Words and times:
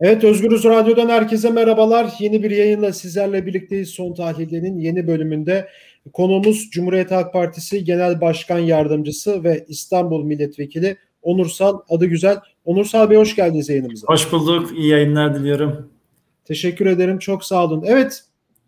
Evet 0.00 0.24
Özgürüz 0.24 0.64
Radyo'dan 0.64 1.08
herkese 1.08 1.50
merhabalar. 1.50 2.14
Yeni 2.18 2.42
bir 2.42 2.50
yayınla 2.50 2.92
sizlerle 2.92 3.46
birlikteyiz. 3.46 3.88
Son 3.88 4.14
tahlillerinin 4.14 4.78
yeni 4.78 5.06
bölümünde 5.06 5.68
konuğumuz 6.12 6.70
Cumhuriyet 6.70 7.10
Halk 7.10 7.32
Partisi 7.32 7.84
Genel 7.84 8.20
Başkan 8.20 8.58
Yardımcısı 8.58 9.44
ve 9.44 9.64
İstanbul 9.68 10.24
Milletvekili 10.24 10.96
Onursal 11.22 11.80
adı 11.88 12.06
güzel. 12.06 12.36
Onursal 12.64 13.10
Bey 13.10 13.16
hoş 13.16 13.36
geldiniz 13.36 13.68
yayınımıza. 13.68 14.06
Hoş 14.06 14.32
bulduk. 14.32 14.78
İyi 14.78 14.88
yayınlar 14.88 15.34
diliyorum. 15.34 15.90
Teşekkür 16.44 16.86
ederim. 16.86 17.18
Çok 17.18 17.44
sağ 17.44 17.64
olun. 17.64 17.84
Evet 17.86 18.24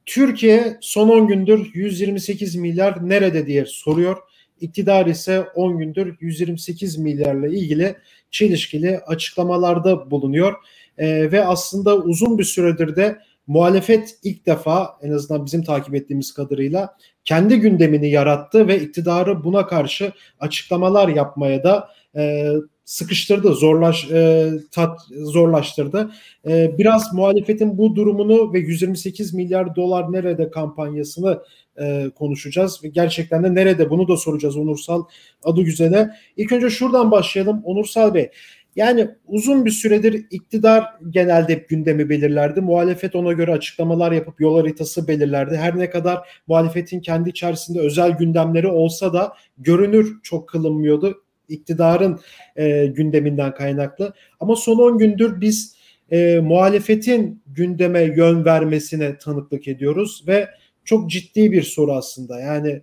Türkiye 0.06 0.76
son 0.80 1.08
10 1.08 1.26
gündür 1.26 1.70
128 1.74 2.56
milyar 2.56 3.08
nerede 3.08 3.46
diye 3.46 3.66
soruyor. 3.66 4.16
İktidar 4.60 5.06
ise 5.06 5.40
10 5.54 5.78
gündür 5.78 6.16
128 6.20 6.98
milyarla 6.98 7.48
ilgili 7.48 7.96
çelişkili 8.30 8.98
açıklamalarda 8.98 10.10
bulunuyor 10.10 10.54
e, 10.98 11.32
ve 11.32 11.44
aslında 11.44 11.96
uzun 11.96 12.38
bir 12.38 12.44
süredir 12.44 12.96
de 12.96 13.18
muhalefet 13.46 14.18
ilk 14.22 14.46
defa 14.46 14.98
en 15.02 15.10
azından 15.10 15.46
bizim 15.46 15.64
takip 15.64 15.94
ettiğimiz 15.94 16.34
kadarıyla 16.34 16.96
kendi 17.24 17.60
gündemini 17.60 18.10
yarattı 18.10 18.68
ve 18.68 18.80
iktidarı 18.80 19.44
buna 19.44 19.66
karşı 19.66 20.12
açıklamalar 20.40 21.08
yapmaya 21.08 21.64
da 21.64 21.88
e, 22.16 22.52
sıkıştırdı, 22.88 23.54
zorlaş 23.54 24.10
e, 24.10 24.50
tat 24.70 25.00
zorlaştırdı. 25.10 26.10
E, 26.48 26.78
biraz 26.78 27.14
muhalefetin 27.14 27.78
bu 27.78 27.96
durumunu 27.96 28.52
ve 28.52 28.58
128 28.58 29.34
milyar 29.34 29.76
dolar 29.76 30.12
nerede 30.12 30.50
kampanyasını 30.50 31.42
e, 31.80 32.10
konuşacağız 32.14 32.84
ve 32.84 32.88
gerçekten 32.88 33.44
de 33.44 33.54
nerede 33.54 33.90
bunu 33.90 34.08
da 34.08 34.16
soracağız 34.16 34.56
Onursal 34.56 35.04
adı 35.44 35.62
güzele. 35.62 36.10
İlk 36.36 36.52
önce 36.52 36.70
şuradan 36.70 37.10
başlayalım 37.10 37.60
Onursal 37.64 38.14
Bey. 38.14 38.30
Yani 38.78 39.08
uzun 39.26 39.64
bir 39.64 39.70
süredir 39.70 40.26
iktidar 40.30 40.84
genelde 41.10 41.54
gündemi 41.54 42.08
belirlerdi. 42.08 42.60
Muhalefet 42.60 43.14
ona 43.16 43.32
göre 43.32 43.52
açıklamalar 43.52 44.12
yapıp 44.12 44.40
yol 44.40 44.56
haritası 44.60 45.08
belirlerdi. 45.08 45.56
Her 45.56 45.78
ne 45.78 45.90
kadar 45.90 46.28
muhalefetin 46.46 47.00
kendi 47.00 47.30
içerisinde 47.30 47.80
özel 47.80 48.10
gündemleri 48.10 48.66
olsa 48.66 49.12
da 49.12 49.32
görünür 49.58 50.22
çok 50.22 50.48
kılınmıyordu. 50.48 51.22
iktidarın 51.48 52.20
e, 52.56 52.86
gündeminden 52.86 53.54
kaynaklı. 53.54 54.14
Ama 54.40 54.56
son 54.56 54.78
10 54.78 54.98
gündür 54.98 55.40
biz 55.40 55.76
e, 56.10 56.40
muhalefetin 56.40 57.42
gündeme 57.46 58.02
yön 58.02 58.44
vermesine 58.44 59.18
tanıklık 59.18 59.68
ediyoruz 59.68 60.24
ve 60.26 60.48
çok 60.84 61.10
ciddi 61.10 61.52
bir 61.52 61.62
soru 61.62 61.92
aslında. 61.92 62.40
Yani 62.40 62.82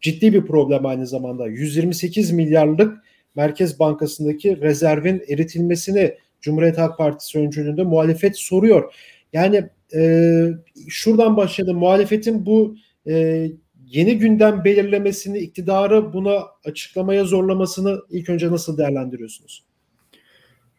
ciddi 0.00 0.32
bir 0.32 0.46
problem 0.46 0.86
aynı 0.86 1.06
zamanda. 1.06 1.46
128 1.46 2.30
milyarlık 2.30 3.01
Merkez 3.34 3.78
Bankası'ndaki 3.78 4.60
rezervin 4.60 5.22
eritilmesini 5.28 6.14
Cumhuriyet 6.40 6.78
Halk 6.78 6.98
Partisi 6.98 7.38
öncülüğünde 7.38 7.82
muhalefet 7.82 8.38
soruyor. 8.38 8.94
Yani 9.32 9.68
e, 9.94 10.48
şuradan 10.88 11.36
başladı. 11.36 11.74
Muhalefetin 11.74 12.46
bu 12.46 12.76
e, 13.08 13.46
yeni 13.86 14.18
gündem 14.18 14.64
belirlemesini, 14.64 15.38
iktidarı 15.38 16.12
buna 16.12 16.38
açıklamaya 16.64 17.24
zorlamasını 17.24 18.00
ilk 18.10 18.30
önce 18.30 18.50
nasıl 18.50 18.78
değerlendiriyorsunuz? 18.78 19.64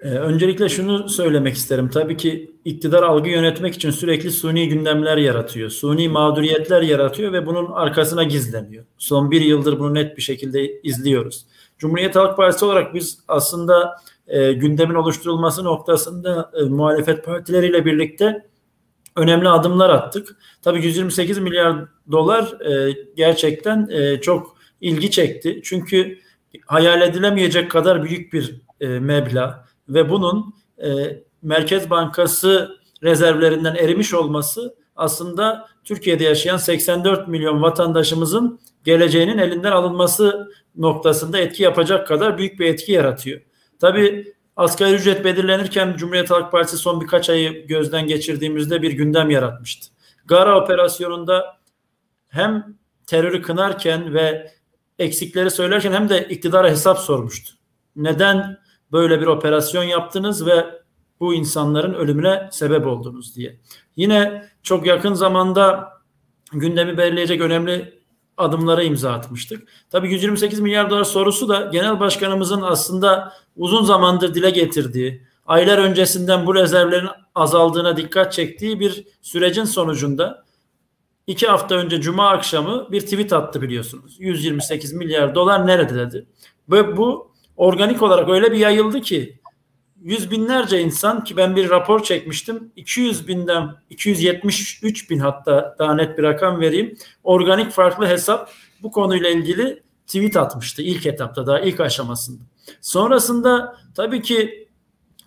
Ee, 0.04 0.08
öncelikle 0.08 0.70
şunu 0.70 1.10
söylemek 1.10 1.56
isterim. 1.56 1.90
Tabii 1.90 2.18
ki 2.18 2.52
iktidar 2.66 3.04
algı 3.04 3.30
yönetmek 3.30 3.76
için 3.76 3.92
sürekli 3.92 4.32
suni 4.32 4.70
gündemler 4.70 5.18
yaratıyor. 5.18 5.70
Suni 5.70 6.10
mağduriyetler 6.10 6.82
yaratıyor 6.82 7.34
ve 7.34 7.46
bunun 7.46 7.72
arkasına 7.72 8.24
gizleniyor. 8.24 8.86
Son 8.98 9.32
bir 9.32 9.42
yıldır 9.42 9.80
bunu 9.80 9.94
net 9.94 10.18
bir 10.18 10.22
şekilde 10.22 10.82
izliyoruz. 10.82 11.46
Cumhuriyet 11.84 12.16
Halk 12.16 12.38
Partisi 12.38 12.66
olarak 12.66 12.94
biz 12.94 13.20
aslında 13.28 14.02
e, 14.28 14.54
gündemin 14.54 14.96
oluşturulması 14.96 15.64
noktasında 15.64 16.52
e, 16.60 16.64
muhalefet 16.64 17.26
partileriyle 17.26 17.86
birlikte 17.86 18.48
önemli 19.16 19.50
adımlar 19.50 19.90
attık. 19.90 20.38
Tabii 20.62 20.86
128 20.86 21.38
milyar 21.38 21.76
dolar 22.12 22.62
e, 22.62 22.96
gerçekten 23.16 23.88
e, 23.92 24.22
çok 24.22 24.58
ilgi 24.82 25.12
çekti. 25.12 25.62
Çünkü 25.64 26.20
hayal 26.66 27.02
edilemeyecek 27.02 27.72
kadar 27.72 28.04
büyük 28.04 28.34
bir 28.34 28.62
e, 28.82 28.88
meblağ 28.88 29.66
ve 29.90 30.10
bunun 30.10 30.54
e, 30.84 30.90
Merkez 31.42 31.90
Bankası 31.90 32.78
rezervlerinden 33.04 33.76
erimiş 33.76 34.14
olması 34.14 34.76
aslında 34.96 35.68
Türkiye'de 35.84 36.24
yaşayan 36.24 36.58
84 36.58 37.28
milyon 37.28 37.62
vatandaşımızın 37.62 38.60
geleceğinin 38.84 39.38
elinden 39.38 39.72
alınması 39.72 40.52
noktasında 40.76 41.38
etki 41.38 41.64
yapacak 41.64 42.08
kadar 42.08 42.38
büyük 42.38 42.60
bir 42.60 42.66
etki 42.66 42.92
yaratıyor. 42.92 43.42
Tabii 43.80 44.34
asgari 44.56 44.94
ücret 44.94 45.26
belirlenirken 45.26 45.96
Cumhuriyet 45.98 46.32
Halk 46.32 46.52
Partisi 46.52 46.78
son 46.78 47.02
birkaç 47.02 47.30
ayı 47.30 47.68
gözden 47.68 48.08
geçirdiğimizde 48.08 48.82
bir 48.82 48.92
gündem 48.92 49.30
yaratmıştı. 49.30 49.92
Gara 50.26 50.64
operasyonunda 50.64 51.58
hem 52.30 52.78
terörü 53.06 53.42
kınarken 53.42 54.14
ve 54.14 54.52
eksikleri 55.00 55.52
söylerken 55.52 55.92
hem 55.92 56.10
de 56.10 56.28
iktidara 56.30 56.70
hesap 56.70 57.00
sormuştu. 57.00 57.54
Neden 57.96 58.58
böyle 58.92 59.22
bir 59.22 59.28
operasyon 59.28 59.84
yaptınız 59.84 60.46
ve 60.46 60.83
bu 61.24 61.34
insanların 61.34 61.94
ölümüne 61.94 62.50
sebep 62.52 62.88
oldunuz 62.88 63.36
diye. 63.36 63.60
Yine 63.96 64.46
çok 64.64 64.86
yakın 64.86 65.14
zamanda 65.14 65.90
gündemi 66.52 66.98
belirleyecek 66.98 67.42
önemli 67.42 68.00
adımlara 68.38 68.84
imza 68.84 69.14
atmıştık. 69.14 69.70
Tabii 69.90 70.12
128 70.12 70.60
milyar 70.60 70.90
dolar 70.90 71.04
sorusu 71.04 71.50
da 71.50 71.70
genel 71.72 72.00
başkanımızın 72.00 72.62
aslında 72.62 73.34
uzun 73.56 73.84
zamandır 73.84 74.34
dile 74.34 74.50
getirdiği, 74.50 75.24
aylar 75.46 75.78
öncesinden 75.78 76.48
bu 76.48 76.56
rezervlerin 76.56 77.10
azaldığına 77.36 77.98
dikkat 77.98 78.34
çektiği 78.34 78.80
bir 78.80 79.08
sürecin 79.22 79.64
sonucunda 79.64 80.44
iki 81.28 81.48
hafta 81.48 81.76
önce 81.76 82.02
Cuma 82.02 82.30
akşamı 82.30 82.92
bir 82.92 83.02
tweet 83.02 83.34
attı 83.34 83.62
biliyorsunuz. 83.62 84.16
128 84.20 84.94
milyar 84.94 85.36
dolar 85.36 85.68
nerede 85.68 85.96
dedi. 85.96 86.26
Ve 86.72 86.98
bu 86.98 87.32
organik 87.58 88.02
olarak 88.02 88.30
öyle 88.30 88.52
bir 88.52 88.58
yayıldı 88.58 89.02
ki 89.02 89.40
yüz 90.04 90.32
binlerce 90.32 90.82
insan 90.82 91.24
ki 91.24 91.38
ben 91.38 91.56
bir 91.56 91.70
rapor 91.70 92.04
çekmiştim 92.04 92.72
200 92.76 93.28
binden 93.28 93.76
273 93.90 95.10
bin 95.10 95.20
hatta 95.20 95.76
daha 95.80 95.96
net 95.96 96.18
bir 96.18 96.24
rakam 96.24 96.60
vereyim 96.60 96.98
organik 97.24 97.72
farklı 97.72 98.08
hesap 98.08 98.52
bu 98.84 98.92
konuyla 98.92 99.30
ilgili 99.30 99.84
tweet 100.08 100.38
atmıştı 100.38 100.82
ilk 100.82 101.06
etapta 101.06 101.48
daha 101.48 101.60
ilk 101.60 101.80
aşamasında. 101.80 102.44
Sonrasında 102.82 103.78
tabii 103.96 104.22
ki 104.22 104.68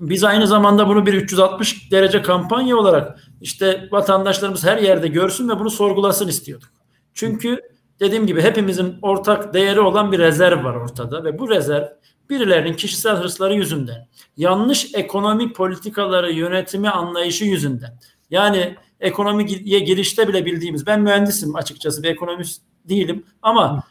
biz 0.01 0.25
aynı 0.25 0.47
zamanda 0.47 0.89
bunu 0.89 1.07
bir 1.07 1.15
360 1.15 1.93
derece 1.93 2.23
kampanya 2.23 2.77
olarak 2.77 3.19
işte 3.41 3.89
vatandaşlarımız 3.93 4.65
her 4.65 4.79
yerde 4.79 5.09
görsün 5.09 5.49
ve 5.49 5.59
bunu 5.59 5.71
sorgulasın 5.71 6.29
istiyorduk. 6.29 6.69
Çünkü 7.15 7.61
dediğim 8.01 8.27
gibi 8.27 8.43
hepimizin 8.43 8.99
ortak 9.03 9.55
değeri 9.55 9.81
olan 9.81 10.13
bir 10.13 10.19
rezerv 10.19 10.65
var 10.65 10.75
ortada 10.75 11.25
ve 11.25 11.39
bu 11.39 11.51
rezerv 11.51 11.87
birilerinin 12.31 12.77
kişisel 12.77 13.17
hırsları 13.17 13.55
yüzünden, 13.55 14.09
yanlış 14.37 14.95
ekonomi 14.95 15.53
politikaları 15.53 16.33
yönetimi 16.33 16.91
anlayışı 16.91 17.45
yüzünden. 17.45 17.99
Yani 18.31 18.77
ekonomiye 19.01 19.79
girişte 19.79 20.29
bile 20.29 20.47
bildiğimiz, 20.47 20.87
ben 20.87 21.01
mühendisim 21.01 21.57
açıkçası 21.57 22.03
bir 22.03 22.09
ekonomist 22.09 22.63
değilim 22.85 23.25
ama 23.43 23.83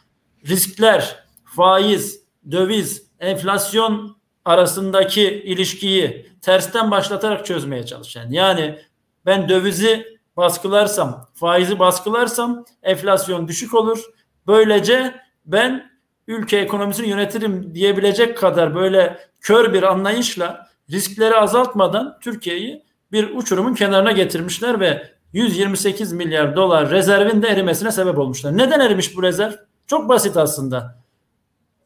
riskler, 0.48 1.24
faiz, 1.44 2.20
döviz, 2.50 3.02
enflasyon 3.20 4.16
arasındaki 4.44 5.22
ilişkiyi 5.22 6.26
tersten 6.40 6.90
başlatarak 6.90 7.46
çözmeye 7.46 7.86
çalışan. 7.86 8.30
Yani 8.30 8.78
ben 9.26 9.48
dövizi 9.48 10.18
baskılarsam, 10.36 11.28
faizi 11.34 11.78
baskılarsam 11.78 12.64
enflasyon 12.82 13.48
düşük 13.48 13.74
olur. 13.74 14.04
Böylece 14.46 15.20
ben 15.46 15.90
ülke 16.26 16.56
ekonomisini 16.56 17.08
yönetirim 17.08 17.74
diyebilecek 17.74 18.38
kadar 18.38 18.74
böyle 18.74 19.18
kör 19.40 19.72
bir 19.72 19.82
anlayışla 19.82 20.68
riskleri 20.90 21.36
azaltmadan 21.36 22.18
Türkiye'yi 22.20 22.82
bir 23.12 23.36
uçurumun 23.36 23.74
kenarına 23.74 24.12
getirmişler 24.12 24.80
ve 24.80 25.10
128 25.32 26.12
milyar 26.12 26.56
dolar 26.56 26.90
rezervin 26.90 27.42
de 27.42 27.48
erimesine 27.48 27.92
sebep 27.92 28.18
olmuşlar. 28.18 28.58
Neden 28.58 28.80
erimiş 28.80 29.16
bu 29.16 29.22
rezerv? 29.22 29.52
Çok 29.86 30.08
basit 30.08 30.36
aslında. 30.36 30.98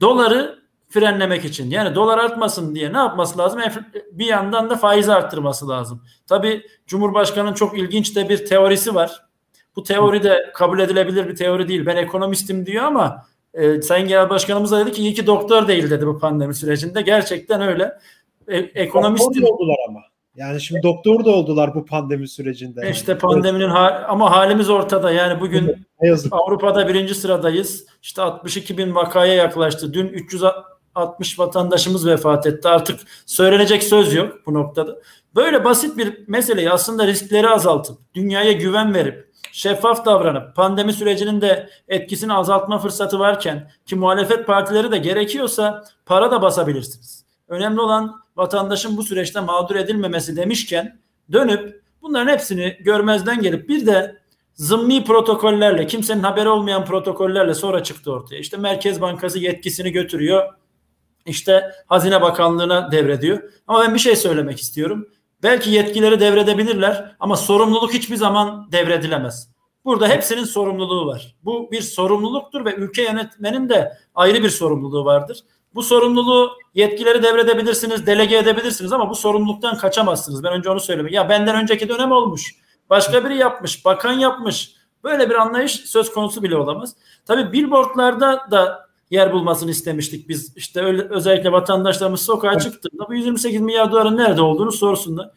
Doları 0.00 0.61
frenlemek 0.88 1.44
için. 1.44 1.70
Yani 1.70 1.94
dolar 1.94 2.19
artmasın 2.19 2.75
diye 2.75 2.93
ne 2.93 2.99
yapması 2.99 3.38
lazım? 3.38 3.61
Bir 4.12 4.26
yandan 4.26 4.70
da 4.70 4.76
faizi 4.76 5.12
arttırması 5.12 5.69
lazım. 5.69 6.03
Tabi 6.26 6.67
Cumhurbaşkanı'nın 6.87 7.55
çok 7.55 7.79
ilginç 7.79 8.17
de 8.17 8.29
bir 8.29 8.47
teorisi 8.47 8.94
var. 8.94 9.23
Bu 9.76 9.82
teori 9.82 10.23
de 10.23 10.50
kabul 10.55 10.79
edilebilir 10.79 11.29
bir 11.29 11.37
teori 11.37 11.69
değil. 11.69 11.87
Ben 11.87 11.97
ekonomistim 11.97 12.67
diyor 12.67 12.85
ama 12.85 13.26
e, 13.55 13.82
Sayın 13.82 14.08
Genel 14.08 14.31
Başkanımız 14.31 14.70
da 14.73 14.79
dedi 14.87 14.93
ki 14.93 15.02
iyi 15.02 15.14
ki 15.14 15.26
doktor 15.26 15.69
değil 15.69 15.91
dedi 15.91 16.06
bu 16.06 16.19
pandemi 16.19 16.55
sürecinde. 16.55 17.02
Gerçekten 17.02 17.62
öyle. 17.62 17.99
E, 18.49 18.56
ekonomist 18.58 19.26
oldular 19.43 19.76
ama. 19.88 20.00
Yani 20.37 20.61
şimdi 20.61 20.82
doktor 20.82 21.25
da 21.25 21.31
oldular 21.31 21.75
bu 21.75 21.87
pandemi 21.87 22.29
sürecinde. 22.29 22.91
İşte 22.91 23.19
pandeminin 23.19 23.69
ha- 23.69 24.06
ama 24.08 24.31
halimiz 24.31 24.70
ortada. 24.70 25.11
Yani 25.11 25.41
bugün 25.41 25.87
Avrupa'da 26.31 26.88
birinci 26.88 27.14
sıradayız. 27.14 27.87
İşte 28.02 28.23
62 28.23 28.79
bin 28.79 28.94
vakaya 28.94 29.35
yaklaştı. 29.35 29.94
Dün 29.94 30.06
300 30.08 30.43
60 30.94 31.38
vatandaşımız 31.38 32.06
vefat 32.06 32.46
etti. 32.46 32.69
Artık 32.69 33.00
söylenecek 33.26 33.82
söz 33.82 34.14
yok 34.14 34.37
bu 34.46 34.55
noktada. 34.55 34.99
Böyle 35.37 35.64
basit 35.64 35.99
bir 35.99 36.29
meseleyi 36.29 36.70
aslında 36.70 37.06
riskleri 37.06 37.49
azaltıp, 37.49 37.99
dünyaya 38.14 38.53
güven 38.53 38.94
verip, 38.94 39.30
şeffaf 39.52 40.05
davranıp, 40.05 40.56
pandemi 40.56 40.93
sürecinin 40.93 41.41
de 41.41 41.70
etkisini 41.88 42.32
azaltma 42.32 42.79
fırsatı 42.79 43.19
varken 43.19 43.70
ki 43.87 43.97
muhalefet 43.97 44.47
partileri 44.47 44.93
de 44.93 44.99
gerekiyorsa 44.99 45.85
para 46.06 46.31
da 46.31 46.43
basabilirsiniz. 46.43 47.25
Önemli 47.49 47.81
olan 47.81 48.20
vatandaşın 48.37 48.97
bu 48.97 49.02
süreçte 49.02 49.41
mağdur 49.41 49.76
edilmemesi 49.76 50.37
demişken 50.37 50.99
dönüp 51.32 51.82
bunların 52.02 52.32
hepsini 52.32 52.76
görmezden 52.81 53.43
gelip 53.43 53.69
bir 53.69 53.87
de 53.87 54.20
zımni 54.55 55.05
protokollerle 55.05 55.87
kimsenin 55.87 56.23
haberi 56.23 56.49
olmayan 56.49 56.85
protokollerle 56.85 57.55
sonra 57.55 57.82
çıktı 57.82 58.12
ortaya. 58.12 58.38
İşte 58.38 58.56
Merkez 58.56 59.00
Bankası 59.00 59.38
yetkisini 59.38 59.93
götürüyor. 59.93 60.55
İşte 61.26 61.70
Hazine 61.87 62.23
Bakanlığı'na 62.23 62.93
devrediyor. 62.93 63.43
Ama 63.67 63.81
ben 63.81 63.94
bir 63.94 63.99
şey 63.99 64.17
söylemek 64.17 64.61
istiyorum. 64.61 65.08
Belki 65.43 65.71
yetkileri 65.71 66.21
devredebilirler 66.21 67.17
ama 67.21 67.37
sorumluluk 67.37 67.93
hiçbir 67.93 68.17
zaman 68.17 68.73
devredilemez. 68.73 69.51
Burada 69.85 70.09
hepsinin 70.09 70.45
sorumluluğu 70.45 71.07
var. 71.07 71.37
Bu 71.45 71.71
bir 71.71 71.83
sorumluluktur 71.83 72.65
ve 72.65 72.75
ülke 72.75 73.03
yönetmenin 73.03 73.69
de 73.69 73.93
ayrı 74.15 74.43
bir 74.43 74.51
sorumluluğu 74.51 75.05
vardır. 75.05 75.39
Bu 75.75 75.83
sorumluluğu 75.83 76.51
yetkileri 76.75 77.23
devredebilirsiniz, 77.23 78.07
delege 78.07 78.37
edebilirsiniz 78.37 78.93
ama 78.93 79.11
bu 79.11 79.15
sorumluluktan 79.15 79.79
kaçamazsınız. 79.79 80.45
Ben 80.45 80.53
önce 80.53 80.71
onu 80.71 80.81
söylemek. 80.81 81.13
Ya 81.13 81.29
benden 81.29 81.57
önceki 81.57 81.89
dönem 81.89 82.13
olmuş. 82.13 82.55
Başka 82.91 83.25
biri 83.25 83.37
yapmış, 83.37 83.85
bakan 83.85 84.13
yapmış. 84.13 84.73
Böyle 85.05 85.31
bir 85.31 85.35
anlayış 85.35 85.73
söz 85.73 86.13
konusu 86.13 86.43
bile 86.43 86.57
olamaz. 86.57 86.95
Tabii 87.27 87.53
billboardlarda 87.53 88.47
da 88.51 88.90
yer 89.11 89.33
bulmasını 89.33 89.71
istemiştik 89.71 90.29
biz. 90.29 90.57
İşte 90.57 90.81
öyle, 90.81 91.03
özellikle 91.03 91.53
vatandaşlarımız 91.53 92.23
sokağa 92.23 92.59
çıktığında 92.59 93.09
bu 93.09 93.15
128 93.15 93.61
milyar 93.61 93.93
doların 93.93 94.17
nerede 94.17 94.43
olduğunu 94.43 94.73
sorsunlar. 94.73 95.31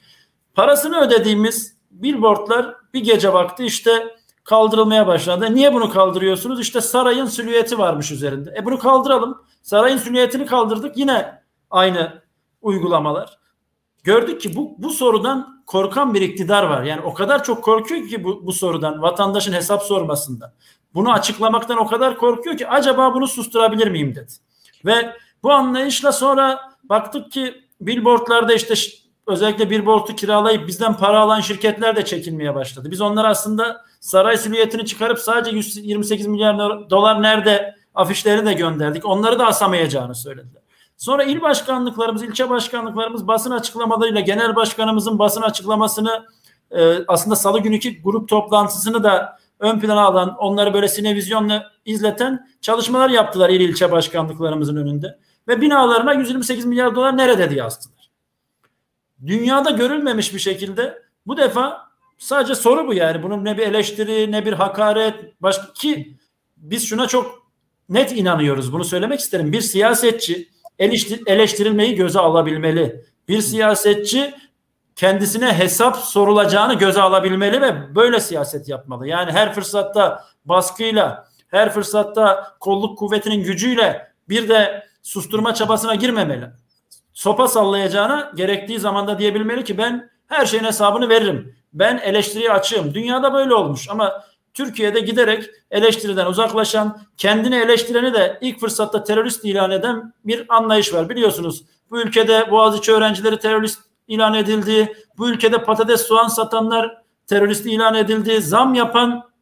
Parasını 0.56 1.02
ödediğimiz 1.02 1.78
billboardlar 1.92 2.76
bir 2.94 3.04
gece 3.04 3.34
vakti 3.34 3.66
işte 3.66 4.16
kaldırılmaya 4.44 5.08
başlandı. 5.08 5.56
Niye 5.56 5.74
bunu 5.74 5.90
kaldırıyorsunuz? 5.90 6.60
İşte 6.60 6.82
sarayın 6.82 7.26
silüeti 7.26 7.78
varmış 7.78 8.12
üzerinde. 8.12 8.56
E 8.58 8.66
bunu 8.66 8.80
kaldıralım. 8.80 9.42
Sarayın 9.62 9.98
silüetini 9.98 10.46
kaldırdık. 10.46 10.98
Yine 10.98 11.42
aynı 11.70 12.22
uygulamalar. 12.62 13.40
Gördük 14.04 14.42
ki 14.42 14.56
bu, 14.56 14.76
bu 14.78 14.90
sorudan 14.90 15.64
korkan 15.66 16.14
bir 16.14 16.22
iktidar 16.22 16.64
var. 16.64 16.84
Yani 16.84 17.02
o 17.02 17.14
kadar 17.14 17.44
çok 17.44 17.64
korkuyor 17.64 18.08
ki 18.08 18.24
bu, 18.24 18.46
bu 18.46 18.54
sorudan 18.54 19.02
vatandaşın 19.02 19.54
hesap 19.54 19.84
sormasından. 19.84 20.54
Bunu 20.96 21.12
açıklamaktan 21.12 21.78
o 21.78 21.88
kadar 21.88 22.18
korkuyor 22.18 22.58
ki 22.58 22.68
acaba 22.68 23.14
bunu 23.14 23.28
susturabilir 23.28 23.88
miyim 23.88 24.16
dedi. 24.16 24.32
Ve 24.86 25.14
bu 25.44 25.52
anlayışla 25.52 26.12
sonra 26.12 26.60
baktık 26.84 27.32
ki 27.32 27.64
billboardlarda 27.82 28.54
işte 28.54 28.74
özellikle 29.28 29.70
billboardu 29.70 30.16
kiralayıp 30.16 30.68
bizden 30.68 30.98
para 30.98 31.20
alan 31.20 31.42
şirketler 31.42 31.96
de 31.96 32.06
çekilmeye 32.06 32.56
başladı. 32.56 32.92
Biz 32.92 33.02
onlar 33.02 33.26
aslında 33.26 33.86
saray 34.00 34.38
silüetini 34.38 34.86
çıkarıp 34.86 35.20
sadece 35.20 35.56
128 35.56 36.28
milyar 36.28 36.90
dolar 36.90 37.22
nerede 37.22 37.76
afişlerini 37.96 38.46
de 38.46 38.54
gönderdik. 38.54 39.06
Onları 39.06 39.40
da 39.40 39.48
asamayacağını 39.48 40.16
söylediler. 40.16 40.64
Sonra 40.98 41.24
il 41.24 41.42
başkanlıklarımız, 41.42 42.24
ilçe 42.24 42.50
başkanlıklarımız 42.50 43.28
basın 43.28 43.52
açıklamalarıyla 43.52 44.22
genel 44.22 44.56
başkanımızın 44.56 45.20
basın 45.20 45.42
açıklamasını 45.42 46.26
e, 46.72 47.06
aslında 47.08 47.36
salı 47.36 47.60
günkü 47.60 48.02
grup 48.02 48.30
toplantısını 48.30 49.04
da 49.04 49.38
ön 49.64 49.80
plana 49.80 50.02
alan, 50.02 50.36
onları 50.38 50.74
böyle 50.74 50.88
sinevizyonla 50.88 51.72
izleten 51.86 52.48
çalışmalar 52.62 53.10
yaptılar 53.10 53.50
il 53.50 53.60
ilçe 53.60 53.92
başkanlıklarımızın 53.92 54.76
önünde. 54.76 55.20
Ve 55.48 55.62
binalarına 55.62 56.14
128 56.14 56.66
milyar 56.66 56.96
dolar 56.96 57.18
nerede 57.18 57.50
diye 57.50 57.64
astılar. 57.64 58.10
Dünyada 59.26 59.70
görülmemiş 59.70 60.34
bir 60.34 60.40
şekilde 60.40 61.02
bu 61.28 61.38
defa 61.38 61.88
sadece 62.18 62.56
soru 62.56 62.88
bu 62.88 62.94
yani. 62.94 63.24
Bunun 63.24 63.46
ne 63.46 63.58
bir 63.58 63.64
eleştiri 63.64 64.32
ne 64.32 64.46
bir 64.46 64.54
hakaret 64.54 65.42
başka 65.42 65.74
ki 65.74 66.18
biz 66.58 66.88
şuna 66.88 67.08
çok 67.08 67.48
net 67.90 68.12
inanıyoruz. 68.12 68.74
Bunu 68.74 68.84
söylemek 68.84 69.20
isterim. 69.20 69.52
Bir 69.52 69.62
siyasetçi 69.62 70.50
eleştirilmeyi 71.28 71.96
göze 71.96 72.20
alabilmeli. 72.20 73.06
Bir 73.28 73.42
siyasetçi 73.42 74.34
kendisine 74.96 75.54
hesap 75.54 75.98
sorulacağını 75.98 76.74
göze 76.74 77.02
alabilmeli 77.02 77.62
ve 77.62 77.96
böyle 77.96 78.20
siyaset 78.20 78.70
yapmalı. 78.70 79.08
Yani 79.08 79.32
her 79.32 79.54
fırsatta 79.54 80.26
baskıyla, 80.46 81.28
her 81.48 81.74
fırsatta 81.74 82.56
kolluk 82.60 82.98
kuvvetinin 82.98 83.44
gücüyle 83.44 84.12
bir 84.30 84.50
de 84.50 84.88
susturma 85.04 85.54
çabasına 85.54 85.96
girmemeli. 85.96 86.50
Sopa 87.14 87.48
sallayacağına 87.48 88.32
gerektiği 88.36 88.80
zamanda 88.80 89.20
diyebilmeli 89.20 89.64
ki 89.64 89.78
ben 89.78 90.10
her 90.28 90.46
şeyin 90.46 90.64
hesabını 90.64 91.10
veririm. 91.10 91.56
Ben 91.74 91.98
eleştiriye 91.98 92.52
açığım. 92.52 92.94
Dünyada 92.94 93.34
böyle 93.34 93.54
olmuş 93.54 93.90
ama 93.90 94.24
Türkiye'de 94.54 95.00
giderek 95.00 95.50
eleştiriden 95.72 96.26
uzaklaşan, 96.26 97.02
kendini 97.18 97.56
eleştireni 97.56 98.14
de 98.14 98.38
ilk 98.42 98.60
fırsatta 98.60 99.04
terörist 99.04 99.46
ilan 99.46 99.72
eden 99.72 100.14
bir 100.26 100.46
anlayış 100.50 100.94
var. 100.94 101.10
Biliyorsunuz 101.10 101.64
bu 101.90 102.02
ülkede 102.02 102.52
Boğaziçi 102.52 102.92
öğrencileri 102.92 103.40
terörist 103.40 103.80
ilan 104.08 104.34
edildi. 104.34 104.94
Bu 105.18 105.30
ülkede 105.30 105.58
patates 105.58 106.02
soğan 106.02 106.28
satanlar 106.28 107.04
terörist 107.28 107.66
ilan 107.66 107.96
edildi. 107.96 108.42
Zam 108.42 108.74
yapan 108.74 109.34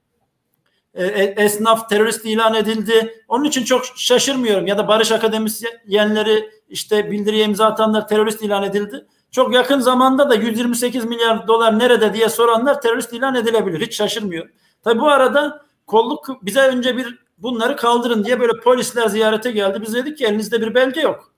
e, 0.93 1.05
e, 1.05 1.23
esnaf 1.23 1.89
terörist 1.89 2.25
ilan 2.25 2.53
edildi. 2.53 3.23
Onun 3.27 3.43
için 3.43 3.63
çok 3.63 3.85
şaşırmıyorum. 3.95 4.67
Ya 4.67 4.77
da 4.77 4.87
barış 4.87 5.11
akademisyenleri 5.11 6.49
işte 6.69 7.11
bildiriye 7.11 7.45
imza 7.45 7.65
atanlar 7.65 8.07
terörist 8.07 8.41
ilan 8.41 8.63
edildi. 8.63 9.05
Çok 9.31 9.53
yakın 9.53 9.79
zamanda 9.79 10.29
da 10.29 10.35
128 10.35 11.05
milyar 11.05 11.47
dolar 11.47 11.79
nerede 11.79 12.13
diye 12.13 12.29
soranlar 12.29 12.81
terörist 12.81 13.13
ilan 13.13 13.35
edilebilir. 13.35 13.81
Hiç 13.81 13.95
şaşırmıyor. 13.95 14.49
Tabi 14.83 14.99
bu 14.99 15.09
arada 15.09 15.65
kolluk 15.87 16.27
bize 16.41 16.61
önce 16.61 16.97
bir 16.97 17.19
bunları 17.37 17.75
kaldırın 17.75 18.23
diye 18.23 18.39
böyle 18.39 18.59
polisler 18.63 19.07
ziyarete 19.07 19.51
geldi. 19.51 19.81
Biz 19.81 19.93
dedik 19.93 20.17
ki 20.17 20.25
elinizde 20.25 20.61
bir 20.61 20.75
belge 20.75 21.01
yok. 21.01 21.30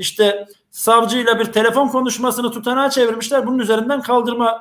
İşte 0.00 0.46
savcıyla 0.70 1.38
bir 1.38 1.44
telefon 1.44 1.88
konuşmasını 1.88 2.50
tutanağa 2.50 2.90
çevirmişler. 2.90 3.46
Bunun 3.46 3.58
üzerinden 3.58 4.02
kaldırma 4.02 4.60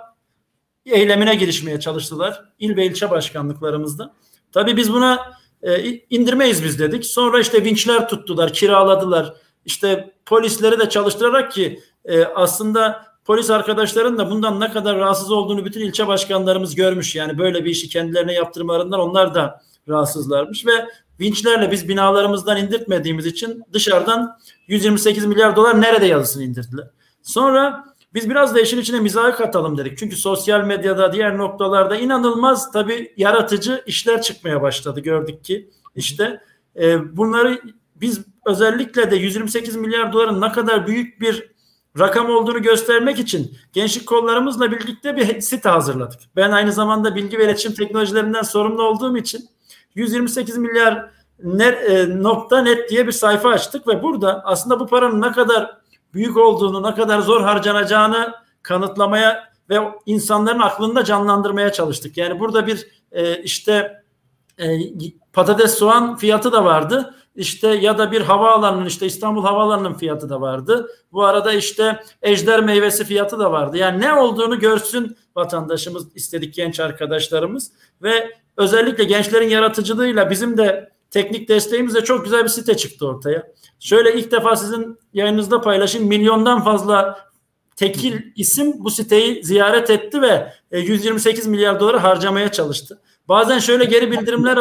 eylemine 0.85 1.35
girişmeye 1.35 1.79
çalıştılar. 1.79 2.43
İl 2.59 2.75
ve 2.75 2.85
ilçe 2.85 3.09
başkanlıklarımızda. 3.09 4.13
Tabii 4.51 4.77
biz 4.77 4.93
buna 4.93 5.33
e, 5.61 5.91
indirmeyiz 6.09 6.63
biz 6.63 6.79
dedik. 6.79 7.05
Sonra 7.05 7.39
işte 7.39 7.63
vinçler 7.63 8.09
tuttular, 8.09 8.53
kiraladılar. 8.53 9.33
İşte 9.65 10.13
polisleri 10.25 10.79
de 10.79 10.89
çalıştırarak 10.89 11.51
ki 11.51 11.79
e, 12.05 12.23
aslında 12.23 13.05
polis 13.25 13.49
arkadaşların 13.49 14.17
da 14.17 14.31
bundan 14.31 14.59
ne 14.59 14.71
kadar 14.71 14.97
rahatsız 14.97 15.31
olduğunu 15.31 15.65
bütün 15.65 15.81
ilçe 15.81 16.07
başkanlarımız 16.07 16.75
görmüş. 16.75 17.15
Yani 17.15 17.37
böyle 17.37 17.65
bir 17.65 17.69
işi 17.69 17.89
kendilerine 17.89 18.33
yaptırmalarından 18.33 18.99
onlar 18.99 19.35
da 19.35 19.61
rahatsızlarmış 19.89 20.65
ve 20.65 20.71
vinçlerle 21.19 21.71
biz 21.71 21.89
binalarımızdan 21.89 22.57
indirtmediğimiz 22.57 23.25
için 23.25 23.63
dışarıdan 23.73 24.37
128 24.67 25.25
milyar 25.25 25.55
dolar 25.55 25.81
nerede 25.81 26.05
yazısını 26.05 26.43
indirdiler. 26.43 26.87
Sonra 27.21 27.83
biz 28.13 28.29
biraz 28.29 28.55
da 28.55 28.61
işin 28.61 28.77
içine 28.77 28.99
mizahı 28.99 29.35
katalım 29.35 29.77
dedik. 29.77 29.97
Çünkü 29.97 30.15
sosyal 30.15 30.63
medyada 30.63 31.13
diğer 31.13 31.37
noktalarda 31.37 31.95
inanılmaz 31.95 32.71
tabii 32.71 33.13
yaratıcı 33.17 33.83
işler 33.85 34.21
çıkmaya 34.21 34.61
başladı 34.61 34.99
gördük 34.99 35.43
ki. 35.43 35.69
işte 35.95 36.41
e, 36.79 37.17
bunları 37.17 37.61
biz 37.95 38.21
özellikle 38.45 39.11
de 39.11 39.15
128 39.15 39.75
milyar 39.75 40.13
doların 40.13 40.41
ne 40.41 40.51
kadar 40.51 40.87
büyük 40.87 41.21
bir 41.21 41.49
rakam 41.99 42.29
olduğunu 42.29 42.61
göstermek 42.61 43.19
için 43.19 43.57
gençlik 43.73 44.07
kollarımızla 44.07 44.71
birlikte 44.71 45.17
bir 45.17 45.41
site 45.41 45.69
hazırladık. 45.69 46.19
Ben 46.35 46.51
aynı 46.51 46.73
zamanda 46.73 47.15
bilgi 47.15 47.39
ve 47.39 47.45
iletişim 47.45 47.73
teknolojilerinden 47.73 48.41
sorumlu 48.41 48.83
olduğum 48.83 49.17
için 49.17 49.49
128 49.99 50.57
milyar 50.57 51.09
e, 51.59 52.23
nokta 52.23 52.61
net 52.61 52.89
diye 52.89 53.07
bir 53.07 53.11
sayfa 53.11 53.49
açtık 53.49 53.87
ve 53.87 54.03
burada 54.03 54.41
aslında 54.45 54.79
bu 54.79 54.87
paranın 54.87 55.21
ne 55.21 55.31
kadar 55.31 55.77
büyük 56.13 56.37
olduğunu, 56.37 56.83
ne 56.83 56.95
kadar 56.95 57.19
zor 57.19 57.41
harcanacağını 57.41 58.33
kanıtlamaya 58.61 59.49
ve 59.69 59.79
insanların 60.05 60.59
aklında 60.59 61.03
canlandırmaya 61.03 61.71
çalıştık. 61.71 62.17
Yani 62.17 62.39
burada 62.39 62.67
bir 62.67 62.87
e, 63.11 63.43
işte 63.43 64.03
e, 64.59 64.67
patates 65.33 65.73
soğan 65.73 66.15
fiyatı 66.15 66.51
da 66.51 66.65
vardı. 66.65 67.15
İşte 67.35 67.67
ya 67.67 67.97
da 67.97 68.11
bir 68.11 68.21
havaalanının 68.21 68.85
işte 68.85 69.05
İstanbul 69.05 69.43
Havaalanı'nın 69.43 69.93
fiyatı 69.93 70.29
da 70.29 70.41
vardı. 70.41 70.87
Bu 71.11 71.23
arada 71.23 71.53
işte 71.53 72.03
ejder 72.21 72.63
meyvesi 72.63 73.05
fiyatı 73.05 73.39
da 73.39 73.51
vardı. 73.51 73.77
Yani 73.77 74.01
ne 74.01 74.13
olduğunu 74.13 74.59
görsün 74.59 75.17
vatandaşımız 75.39 76.15
istedik 76.15 76.53
genç 76.53 76.79
arkadaşlarımız 76.79 77.71
ve 78.01 78.31
özellikle 78.57 79.03
gençlerin 79.03 79.49
yaratıcılığıyla 79.49 80.29
bizim 80.29 80.57
de 80.57 80.89
teknik 81.11 81.49
desteğimizle 81.49 82.03
çok 82.03 82.23
güzel 82.23 82.43
bir 82.43 82.49
site 82.49 82.77
çıktı 82.77 83.07
ortaya. 83.07 83.43
Şöyle 83.79 84.13
ilk 84.13 84.31
defa 84.31 84.55
sizin 84.55 84.99
yayınınızda 85.13 85.61
paylaşayım. 85.61 86.07
Milyondan 86.07 86.63
fazla 86.63 87.29
tekil 87.75 88.21
isim 88.35 88.73
bu 88.83 88.89
siteyi 88.89 89.43
ziyaret 89.43 89.89
etti 89.89 90.21
ve 90.21 90.53
128 90.71 91.47
e, 91.47 91.49
milyar 91.49 91.79
doları 91.79 91.97
harcamaya 91.97 92.51
çalıştı. 92.51 93.01
Bazen 93.27 93.59
şöyle 93.59 93.85
geri 93.85 94.11
bildirimler 94.11 94.59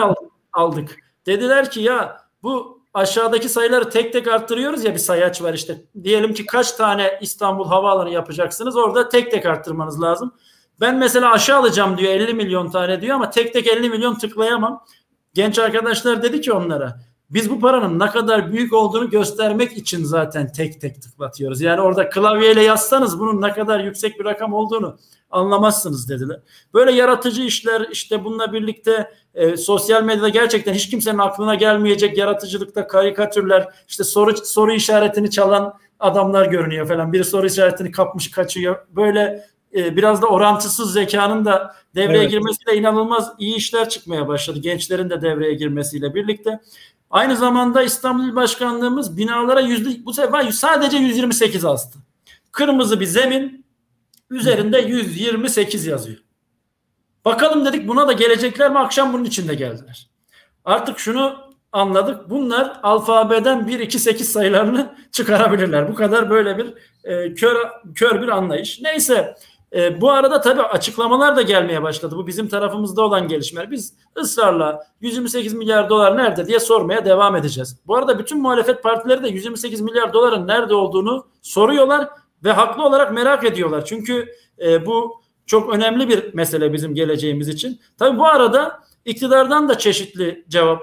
aldık. 0.52 0.96
Dediler 1.26 1.70
ki 1.70 1.80
ya 1.80 2.16
bu 2.42 2.82
aşağıdaki 2.94 3.48
sayıları 3.48 3.90
tek 3.90 4.12
tek 4.12 4.28
arttırıyoruz 4.28 4.84
ya 4.84 4.94
bir 4.94 4.98
sayaç 4.98 5.42
var 5.42 5.54
işte. 5.54 5.82
Diyelim 6.02 6.34
ki 6.34 6.46
kaç 6.46 6.72
tane 6.72 7.18
İstanbul 7.20 7.68
Havaalanı 7.68 8.10
yapacaksınız 8.10 8.76
orada 8.76 9.08
tek 9.08 9.30
tek 9.30 9.46
arttırmanız 9.46 10.02
lazım. 10.02 10.32
Ben 10.80 10.96
mesela 10.98 11.32
aşağı 11.32 11.58
alacağım 11.58 11.98
diyor 11.98 12.12
50 12.12 12.34
milyon 12.34 12.70
tane 12.70 13.00
diyor 13.00 13.14
ama 13.14 13.30
tek 13.30 13.52
tek 13.52 13.66
50 13.66 13.90
milyon 13.90 14.14
tıklayamam. 14.14 14.84
Genç 15.34 15.58
arkadaşlar 15.58 16.22
dedi 16.22 16.40
ki 16.40 16.52
onlara 16.52 17.00
biz 17.30 17.50
bu 17.50 17.60
paranın 17.60 17.98
ne 17.98 18.06
kadar 18.06 18.52
büyük 18.52 18.72
olduğunu 18.72 19.10
göstermek 19.10 19.72
için 19.72 20.04
zaten 20.04 20.52
tek 20.52 20.80
tek 20.80 21.02
tıklatıyoruz. 21.02 21.60
Yani 21.60 21.80
orada 21.80 22.08
klavyeyle 22.08 22.62
yazsanız 22.62 23.18
bunun 23.18 23.42
ne 23.42 23.52
kadar 23.52 23.80
yüksek 23.80 24.20
bir 24.20 24.24
rakam 24.24 24.52
olduğunu 24.52 24.98
anlamazsınız 25.30 26.08
dediler. 26.08 26.40
Böyle 26.74 26.92
yaratıcı 26.92 27.42
işler 27.42 27.86
işte 27.90 28.24
bununla 28.24 28.52
birlikte 28.52 29.10
e, 29.34 29.56
sosyal 29.56 30.02
medyada 30.02 30.28
gerçekten 30.28 30.74
hiç 30.74 30.90
kimsenin 30.90 31.18
aklına 31.18 31.54
gelmeyecek 31.54 32.18
yaratıcılıkta 32.18 32.86
karikatürler 32.86 33.68
işte 33.88 34.04
soru 34.04 34.36
soru 34.36 34.72
işaretini 34.72 35.30
çalan 35.30 35.74
adamlar 35.98 36.46
görünüyor 36.46 36.88
falan. 36.88 37.12
Biri 37.12 37.24
soru 37.24 37.46
işaretini 37.46 37.90
kapmış 37.90 38.30
kaçıyor. 38.30 38.86
Böyle 38.96 39.44
e, 39.76 39.96
biraz 39.96 40.22
da 40.22 40.26
orantısız 40.26 40.92
zekanın 40.92 41.44
da 41.44 41.74
devreye 41.94 42.18
evet. 42.18 42.30
girmesiyle 42.30 42.76
inanılmaz 42.76 43.32
iyi 43.38 43.56
işler 43.56 43.88
çıkmaya 43.88 44.28
başladı. 44.28 44.58
Gençlerin 44.58 45.10
de 45.10 45.22
devreye 45.22 45.54
girmesiyle 45.54 46.14
birlikte. 46.14 46.60
Aynı 47.10 47.36
zamanda 47.36 47.82
İstanbul 47.82 48.36
Başkanlığımız 48.36 49.16
binalara 49.16 49.60
yüzde 49.60 50.04
bu 50.04 50.12
sefer 50.12 50.50
sadece 50.50 50.96
128 50.96 51.64
astı. 51.64 51.98
Kırmızı 52.52 53.00
bir 53.00 53.06
zemin 53.06 53.64
üzerinde 54.30 54.78
128 54.78 55.86
yazıyor. 55.86 56.18
Bakalım 57.24 57.64
dedik 57.64 57.88
buna 57.88 58.08
da 58.08 58.12
gelecekler 58.12 58.70
mi 58.70 58.78
akşam 58.78 59.12
bunun 59.12 59.24
içinde 59.24 59.54
geldiler. 59.54 60.10
Artık 60.64 60.98
şunu 60.98 61.36
anladık. 61.72 62.30
Bunlar 62.30 62.80
alfabeden 62.82 63.68
1 63.68 63.80
2 63.80 63.98
8 63.98 64.32
sayılarını 64.32 64.94
çıkarabilirler. 65.12 65.88
Bu 65.88 65.94
kadar 65.94 66.30
böyle 66.30 66.58
bir 66.58 66.74
e, 67.04 67.34
kör 67.34 67.56
kör 67.94 68.22
bir 68.22 68.28
anlayış. 68.28 68.80
Neyse 68.82 69.34
e, 69.76 70.00
bu 70.00 70.10
arada 70.10 70.40
tabii 70.40 70.62
açıklamalar 70.62 71.36
da 71.36 71.42
gelmeye 71.42 71.82
başladı. 71.82 72.16
Bu 72.16 72.26
bizim 72.26 72.48
tarafımızda 72.48 73.02
olan 73.02 73.28
gelişmeler. 73.28 73.70
Biz 73.70 73.94
ısrarla 74.18 74.86
128 75.00 75.54
milyar 75.54 75.88
dolar 75.88 76.16
nerede 76.16 76.46
diye 76.46 76.60
sormaya 76.60 77.04
devam 77.04 77.36
edeceğiz. 77.36 77.80
Bu 77.86 77.96
arada 77.96 78.18
bütün 78.18 78.40
muhalefet 78.42 78.82
partileri 78.82 79.22
de 79.22 79.28
128 79.28 79.80
milyar 79.80 80.12
doların 80.12 80.46
nerede 80.46 80.74
olduğunu 80.74 81.26
soruyorlar 81.42 82.08
ve 82.44 82.52
haklı 82.52 82.84
olarak 82.84 83.12
merak 83.12 83.44
ediyorlar. 83.44 83.84
Çünkü 83.84 84.28
e, 84.62 84.86
bu 84.86 85.20
çok 85.46 85.74
önemli 85.74 86.08
bir 86.08 86.34
mesele 86.34 86.72
bizim 86.72 86.94
geleceğimiz 86.94 87.48
için. 87.48 87.80
Tabii 87.98 88.18
bu 88.18 88.26
arada 88.26 88.80
iktidardan 89.04 89.68
da 89.68 89.78
çeşitli 89.78 90.44
cevap 90.48 90.82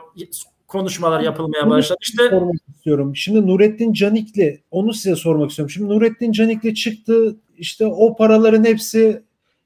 konuşmalar 0.68 1.22
yapılmaya 1.22 1.70
başladı. 1.70 1.98
İşte 2.02 2.30
sormak 2.30 2.56
istiyorum. 2.76 3.16
Şimdi 3.16 3.48
Nurettin 3.48 3.94
Canikli 3.94 4.64
onu 4.72 4.94
size 4.94 5.16
sormak 5.16 5.50
istiyorum. 5.50 5.70
Şimdi 5.70 5.90
Nurettin 5.90 6.32
Canikli 6.32 6.76
çıktı 6.76 7.36
işte 7.58 7.86
o 7.86 8.16
paraların 8.16 8.64
hepsi 8.64 9.24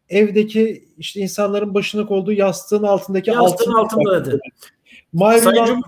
evdeki 0.09 0.89
işte 0.97 1.19
insanların 1.19 1.73
başına 1.73 2.05
koyduğu 2.05 2.31
yastığın 2.31 2.83
altındaki 2.83 3.29
yastığın 3.29 3.73
altında 3.73 4.25
dedi. 4.25 4.39
Sayın, 5.39 5.65
Cum 5.65 5.81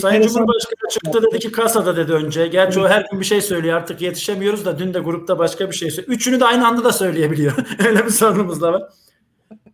Sayın 0.00 0.22
Cumhurbaşkanı 0.22 0.90
çıktı 0.90 1.22
dedi 1.22 1.38
ki 1.38 1.52
kasada 1.52 1.96
dedi 1.96 2.12
önce. 2.12 2.46
Gerçi 2.46 2.80
o 2.80 2.88
her 2.88 3.06
gün 3.10 3.20
bir 3.20 3.24
şey 3.24 3.40
söylüyor 3.40 3.76
artık 3.76 4.00
yetişemiyoruz 4.00 4.64
da 4.64 4.78
dün 4.78 4.94
de 4.94 4.98
grupta 4.98 5.38
başka 5.38 5.70
bir 5.70 5.76
şey 5.76 5.90
söylüyor. 5.90 6.16
Üçünü 6.16 6.40
de 6.40 6.44
aynı 6.44 6.66
anda 6.66 6.84
da 6.84 6.92
söyleyebiliyor. 6.92 7.52
Öyle 7.86 8.04
bir 8.04 8.10
sorunumuz 8.10 8.60
da 8.60 8.72
var. 8.72 8.82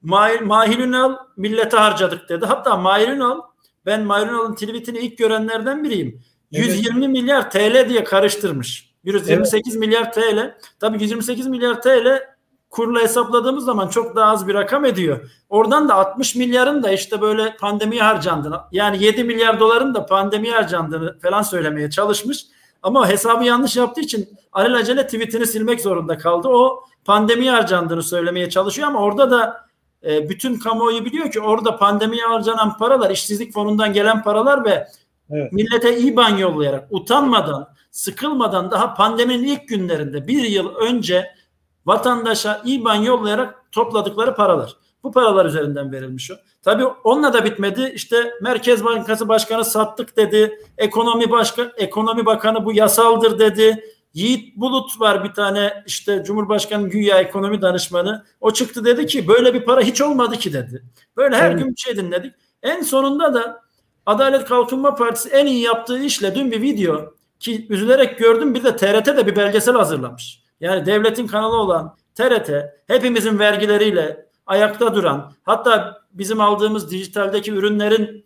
Mahir, 0.02 0.40
Mahir 0.40 0.78
Ünal 0.78 1.16
millete 1.37 1.76
harcadık 1.76 2.28
dedi. 2.28 2.47
Hatta 2.47 2.76
Mahir 2.76 3.09
Ünal 3.09 3.40
ben 3.87 4.02
Mahir 4.02 4.26
Ünal'ın 4.26 4.54
tweetini 4.54 4.99
ilk 4.99 5.19
görenlerden 5.19 5.85
biriyim. 5.85 6.23
120 6.50 7.04
evet. 7.04 7.09
milyar 7.09 7.50
TL 7.50 7.88
diye 7.88 8.04
karıştırmış. 8.04 8.94
128 9.05 9.73
evet. 9.73 9.87
milyar 9.87 10.13
TL. 10.13 10.55
Tabii 10.81 11.03
128 11.03 11.47
milyar 11.47 11.83
TL 11.83 12.35
kurla 12.71 13.01
hesapladığımız 13.01 13.65
zaman 13.65 13.89
çok 13.89 14.17
daha 14.17 14.31
az 14.31 14.49
bir 14.49 14.55
rakam 14.55 14.85
ediyor. 14.85 15.31
Oradan 15.49 15.89
da 15.89 15.95
60 15.95 16.35
milyarın 16.35 16.83
da 16.83 16.91
işte 16.91 17.21
böyle 17.21 17.57
pandemiye 17.57 18.03
harcandığını 18.03 18.61
yani 18.73 19.05
7 19.05 19.25
milyar 19.25 19.61
doların 19.61 19.95
da 19.95 20.07
pandemiye 20.07 20.55
harcandığını 20.55 21.19
falan 21.19 21.43
söylemeye 21.43 21.91
çalışmış. 21.91 22.47
Ama 22.83 23.09
hesabı 23.09 23.45
yanlış 23.45 23.77
yaptığı 23.77 24.01
için 24.01 24.29
alelacele 24.53 25.07
tweetini 25.07 25.47
silmek 25.47 25.81
zorunda 25.81 26.19
kaldı. 26.19 26.49
O 26.49 26.85
pandemiye 27.05 27.51
harcandığını 27.51 28.03
söylemeye 28.03 28.51
çalışıyor 28.51 28.89
ama 28.89 29.01
orada 29.01 29.31
da 29.31 29.67
e, 30.05 30.29
bütün 30.29 30.59
kamuoyu 30.59 31.05
biliyor 31.05 31.31
ki 31.31 31.41
orada 31.41 31.77
pandemiye 31.77 32.25
harcanan 32.25 32.77
paralar 32.77 33.11
işsizlik 33.11 33.53
fonundan 33.53 33.93
gelen 33.93 34.23
paralar 34.23 34.65
ve 34.65 34.89
evet. 35.31 35.52
millete 35.52 35.99
IBAN 35.99 36.37
yollayarak 36.37 36.88
utanmadan 36.90 37.69
sıkılmadan 37.90 38.71
daha 38.71 38.95
pandeminin 38.95 39.45
ilk 39.45 39.69
günlerinde 39.69 40.26
bir 40.28 40.43
yıl 40.43 40.75
önce 40.75 41.35
vatandaşa 41.87 42.62
IBAN 42.64 42.95
yollayarak 42.95 43.73
topladıkları 43.73 44.35
paralar. 44.35 44.76
Bu 45.02 45.12
paralar 45.12 45.47
üzerinden 45.47 45.93
verilmiş 45.93 46.31
o. 46.31 46.35
Tabii 46.62 46.85
onunla 46.85 47.33
da 47.33 47.45
bitmedi. 47.45 47.93
İşte 47.95 48.31
Merkez 48.43 48.85
Bankası 48.85 49.28
Başkanı 49.28 49.64
sattık 49.64 50.16
dedi. 50.16 50.59
Ekonomi 50.78 51.31
Başkan 51.31 51.73
Ekonomi 51.76 52.26
Bakanı 52.26 52.64
bu 52.64 52.73
yasaldır 52.73 53.38
dedi. 53.38 53.85
Yiğit 54.14 54.57
Bulut 54.57 55.00
var 55.00 55.25
bir 55.25 55.33
tane 55.33 55.83
işte 55.87 56.25
Cumhurbaşkanı 56.25 56.88
güya 56.88 57.19
ekonomi 57.19 57.62
danışmanı. 57.62 58.25
O 58.40 58.50
çıktı 58.50 58.85
dedi 58.85 59.07
ki 59.07 59.28
böyle 59.28 59.54
bir 59.54 59.64
para 59.64 59.81
hiç 59.81 60.00
olmadı 60.00 60.37
ki 60.37 60.52
dedi. 60.52 60.85
Böyle 61.16 61.37
her 61.37 61.50
evet. 61.50 61.59
gün 61.59 61.71
bir 61.71 61.81
şey 61.81 61.97
dinledik. 61.97 62.35
En 62.62 62.83
sonunda 62.83 63.35
da 63.35 63.61
Adalet 64.07 64.45
Kalkınma 64.45 64.95
Partisi 64.95 65.29
en 65.29 65.47
iyi 65.47 65.63
yaptığı 65.63 65.99
işle 65.99 66.35
dün 66.35 66.53
bir 66.53 66.63
video 66.63 67.15
ki 67.41 67.67
üzülerek 67.71 68.19
gördüm 68.19 68.55
bir 68.55 68.65
de 68.65 68.77
TRT 68.77 69.07
de 69.07 69.27
bir 69.27 69.37
belgesel 69.37 69.75
hazırlamış. 69.75 70.43
Yani 70.61 70.87
devletin 70.87 71.27
kanalı 71.27 71.57
olan 71.57 71.97
TRT 72.15 72.51
hepimizin 72.87 73.39
vergileriyle 73.39 74.27
ayakta 74.47 74.95
duran 74.95 75.33
hatta 75.43 76.03
bizim 76.13 76.41
aldığımız 76.41 76.91
dijitaldeki 76.91 77.53
ürünlerin 77.53 78.25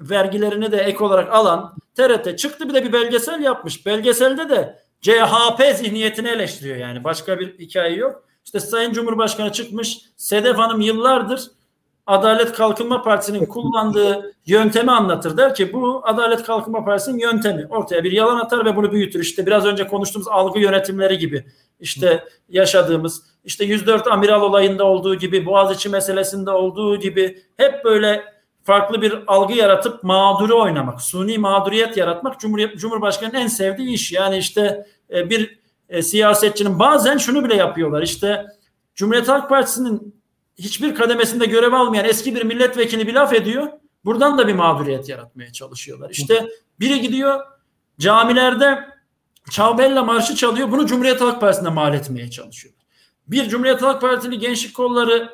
vergilerini 0.00 0.72
de 0.72 0.76
ek 0.76 1.04
olarak 1.04 1.32
alan 1.32 1.74
TRT 1.94 2.38
çıktı 2.38 2.68
bir 2.68 2.74
de 2.74 2.84
bir 2.84 2.92
belgesel 2.92 3.42
yapmış. 3.42 3.86
Belgeselde 3.86 4.50
de 4.50 4.82
CHP 5.00 5.76
zihniyetini 5.76 6.28
eleştiriyor 6.28 6.76
yani. 6.76 7.04
Başka 7.04 7.40
bir 7.40 7.58
hikaye 7.58 7.96
yok. 7.96 8.24
İşte 8.44 8.60
Sayın 8.60 8.92
Cumhurbaşkanı 8.92 9.52
çıkmış. 9.52 9.98
Sedef 10.16 10.56
Hanım 10.56 10.80
yıllardır 10.80 11.50
Adalet 12.06 12.52
Kalkınma 12.52 13.02
Partisi'nin 13.02 13.46
kullandığı 13.46 14.34
yöntemi 14.46 14.90
anlatır. 14.90 15.36
Der 15.36 15.54
ki 15.54 15.72
bu 15.72 16.00
Adalet 16.04 16.42
Kalkınma 16.42 16.84
Partisi'nin 16.84 17.18
yöntemi. 17.18 17.66
Ortaya 17.70 18.04
bir 18.04 18.12
yalan 18.12 18.38
atar 18.38 18.64
ve 18.64 18.76
bunu 18.76 18.92
büyütür. 18.92 19.20
İşte 19.20 19.46
biraz 19.46 19.66
önce 19.66 19.86
konuştuğumuz 19.86 20.28
algı 20.28 20.58
yönetimleri 20.58 21.18
gibi. 21.18 21.44
İşte 21.80 22.24
yaşadığımız 22.48 23.22
işte 23.44 23.64
104 23.64 24.06
amiral 24.06 24.42
olayında 24.42 24.84
olduğu 24.84 25.14
gibi 25.14 25.46
Boğaziçi 25.46 25.88
meselesinde 25.88 26.50
olduğu 26.50 26.96
gibi 26.96 27.42
hep 27.56 27.84
böyle 27.84 28.24
farklı 28.64 29.02
bir 29.02 29.22
algı 29.26 29.54
yaratıp 29.54 30.02
mağduru 30.04 30.62
oynamak, 30.62 31.02
suni 31.02 31.38
mağduriyet 31.38 31.96
yaratmak 31.96 32.40
Cumhuriyet 32.40 32.78
Cumhurbaşkanı'nın 32.78 33.38
en 33.38 33.46
sevdiği 33.46 33.94
iş. 33.94 34.12
Yani 34.12 34.36
işte 34.36 34.86
e, 35.10 35.30
bir 35.30 35.58
e, 35.88 36.02
siyasetçinin 36.02 36.78
bazen 36.78 37.16
şunu 37.16 37.44
bile 37.44 37.54
yapıyorlar. 37.54 38.02
İşte 38.02 38.46
Cumhuriyet 38.94 39.28
Halk 39.28 39.48
Partisi'nin 39.48 40.21
hiçbir 40.58 40.94
kademesinde 40.94 41.46
görev 41.46 41.72
almayan 41.72 42.04
eski 42.04 42.34
bir 42.34 42.42
milletvekili 42.42 43.06
bir 43.06 43.14
laf 43.14 43.32
ediyor. 43.32 43.68
Buradan 44.04 44.38
da 44.38 44.48
bir 44.48 44.54
mağduriyet 44.54 45.08
yaratmaya 45.08 45.52
çalışıyorlar. 45.52 46.10
İşte 46.10 46.48
biri 46.80 47.00
gidiyor 47.00 47.40
camilerde 47.98 48.92
Çavbella 49.50 50.04
marşı 50.04 50.36
çalıyor. 50.36 50.72
Bunu 50.72 50.86
Cumhuriyet 50.86 51.20
Halk 51.20 51.40
Partisi'ne 51.40 51.68
mal 51.68 51.94
etmeye 51.94 52.30
çalışıyorlar. 52.30 52.82
Bir 53.28 53.48
Cumhuriyet 53.48 53.82
Halk 53.82 54.00
Partili 54.00 54.38
gençlik 54.38 54.74
kolları 54.74 55.30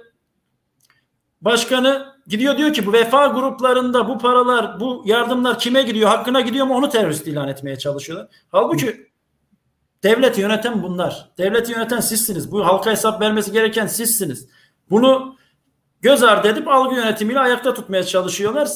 başkanı 1.40 2.14
gidiyor 2.26 2.58
diyor 2.58 2.72
ki 2.72 2.86
bu 2.86 2.92
vefa 2.92 3.26
gruplarında 3.26 4.08
bu 4.08 4.18
paralar, 4.18 4.80
bu 4.80 5.02
yardımlar 5.06 5.58
kime 5.58 5.82
gidiyor, 5.82 6.08
hakkına 6.08 6.40
gidiyor 6.40 6.66
mu 6.66 6.74
onu 6.74 6.88
terörist 6.88 7.26
ilan 7.26 7.48
etmeye 7.48 7.78
çalışıyorlar. 7.78 8.28
Halbuki 8.48 9.10
devlet 10.02 10.38
yöneten 10.38 10.82
bunlar. 10.82 11.30
Devleti 11.38 11.72
yöneten 11.72 12.00
sizsiniz. 12.00 12.52
Bu 12.52 12.66
halka 12.66 12.90
hesap 12.90 13.20
vermesi 13.20 13.52
gereken 13.52 13.86
sizsiniz. 13.86 14.48
Bunu 14.90 15.36
göz 16.00 16.22
ardı 16.22 16.48
edip 16.48 16.68
algı 16.68 16.94
yönetimiyle 16.94 17.40
ayakta 17.40 17.74
tutmaya 17.74 18.04
çalışıyorlar. 18.04 18.66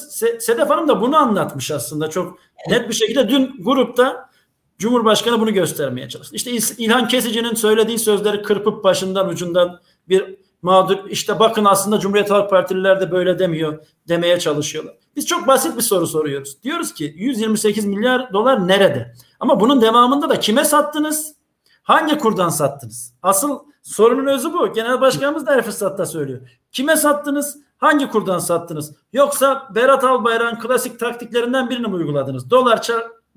Sedef 0.41 0.71
Hanım 0.71 0.89
da 0.89 1.01
bunu 1.01 1.17
anlatmış 1.17 1.71
aslında 1.71 2.11
çok 2.11 2.39
net 2.69 2.89
bir 2.89 2.95
şekilde. 2.95 3.29
Dün 3.29 3.55
grupta 3.59 4.33
Cumhurbaşkanı 4.79 5.41
bunu 5.41 5.53
göstermeye 5.53 6.09
çalıştı. 6.09 6.37
İşte 6.37 6.51
İlhan 6.79 7.09
Kesici'nin 7.09 7.55
söylediği 7.55 7.99
sözleri 7.99 8.43
kırpıp 8.43 8.85
başından 8.85 9.29
ucundan 9.29 9.81
bir 10.09 10.37
mağdur 10.63 10.99
işte 11.09 11.39
bakın 11.39 11.65
aslında 11.65 11.99
Cumhuriyet 11.99 12.31
Halk 12.31 12.51
Partililer 12.51 13.01
de 13.01 13.11
böyle 13.11 13.39
demiyor 13.39 13.87
demeye 14.09 14.39
çalışıyorlar. 14.39 14.95
Biz 15.17 15.27
çok 15.27 15.47
basit 15.47 15.77
bir 15.77 15.83
soru 15.83 16.07
soruyoruz. 16.07 16.63
Diyoruz 16.63 16.95
ki 16.95 17.15
128 17.17 17.85
milyar 17.85 18.33
dolar 18.33 18.69
nerede? 18.69 19.15
Ama 19.41 19.61
bunun 19.61 19.83
devamında 19.83 20.29
da 20.29 20.41
kime 20.41 20.65
sattınız? 20.65 21.35
Hangi 21.83 22.19
kurdan 22.19 22.49
sattınız? 22.49 23.15
Asıl 23.23 23.59
sorunun 23.83 24.27
özü 24.27 24.53
bu. 24.53 24.73
Genel 24.73 25.01
başkanımız 25.01 25.47
da 25.47 25.53
her 25.53 25.63
fırsatta 25.63 26.07
söylüyor. 26.07 26.41
Kime 26.73 26.97
sattınız? 26.97 27.59
Hangi 27.79 28.11
kurdan 28.11 28.39
sattınız? 28.39 28.95
Yoksa 29.13 29.69
Berat 29.75 30.05
Albayrak'ın 30.05 30.61
klasik 30.61 31.01
taktiklerinden 31.01 31.71
birini 31.71 31.87
mi 31.87 31.95
uyguladınız? 31.95 32.51
Dolar 32.51 32.89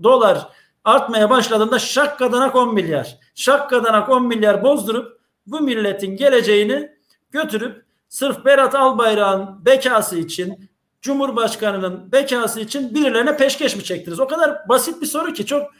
dolar 0.03 0.47
artmaya 0.83 1.29
başladığında 1.29 1.79
şak 1.79 2.19
kadanak 2.19 2.55
10 2.55 2.73
milyar. 2.73 3.17
Şak 3.35 3.69
kadanak 3.69 4.09
10 4.09 4.27
milyar 4.27 4.63
bozdurup 4.63 5.19
bu 5.47 5.59
milletin 5.59 6.17
geleceğini 6.17 6.91
götürüp 7.31 7.85
sırf 8.09 8.45
Berat 8.45 8.75
Albayrak'ın 8.75 9.65
bekası 9.65 10.17
için 10.17 10.69
Cumhurbaşkanının 11.01 12.11
bekası 12.11 12.59
için 12.59 12.95
birilerine 12.95 13.37
peşkeş 13.37 13.75
mi 13.75 13.83
çektiniz? 13.83 14.19
O 14.19 14.27
kadar 14.27 14.69
basit 14.69 15.01
bir 15.01 15.05
soru 15.05 15.33
ki 15.33 15.45
çok 15.45 15.71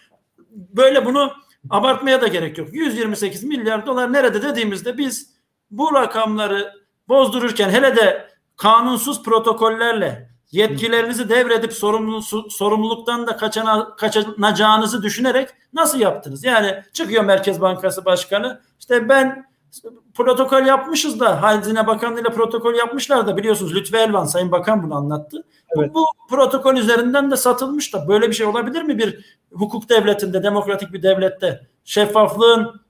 böyle 0.49 1.05
bunu 1.05 1.31
abartmaya 1.69 2.21
da 2.21 2.27
gerek 2.27 2.57
yok. 2.57 2.73
128 2.73 3.43
milyar 3.43 3.85
dolar 3.85 4.13
nerede 4.13 4.41
dediğimizde 4.41 4.97
biz 4.97 5.29
bu 5.71 5.93
rakamları 5.93 6.73
bozdururken 7.07 7.69
hele 7.69 7.95
de 7.95 8.27
kanunsuz 8.57 9.23
protokollerle 9.23 10.29
yetkilerinizi 10.51 11.29
devredip 11.29 11.73
sorumlu, 11.73 12.21
sorumluluktan 12.49 13.27
da 13.27 13.37
kaçana, 13.37 13.95
kaçınacağınızı 13.95 15.03
düşünerek 15.03 15.49
nasıl 15.73 15.99
yaptınız? 15.99 16.43
Yani 16.43 16.83
çıkıyor 16.93 17.23
Merkez 17.23 17.61
Bankası 17.61 18.05
Başkanı 18.05 18.61
işte 18.79 19.09
ben 19.09 19.45
protokol 20.13 20.65
yapmışız 20.65 21.19
da 21.19 21.41
Hazine 21.41 21.87
Bakanlığı 21.87 22.21
ile 22.21 22.29
protokol 22.29 22.73
yapmışlar 22.73 23.27
da 23.27 23.37
biliyorsunuz 23.37 23.75
Lütfü 23.75 23.97
Elvan 23.97 24.25
Sayın 24.25 24.51
Bakan 24.51 24.83
bunu 24.83 24.95
anlattı. 24.95 25.43
Evet. 25.77 25.93
Bu, 25.93 25.99
bu 25.99 26.35
protokol 26.35 26.75
üzerinden 26.75 27.31
de 27.31 27.37
satılmış 27.37 27.93
da 27.93 28.07
böyle 28.07 28.29
bir 28.29 28.33
şey 28.33 28.45
olabilir 28.45 28.81
mi 28.81 28.97
bir 28.97 29.37
hukuk 29.51 29.89
devletinde, 29.89 30.43
demokratik 30.43 30.93
bir 30.93 31.03
devlette? 31.03 31.67
Şeffaflığın 31.85 32.81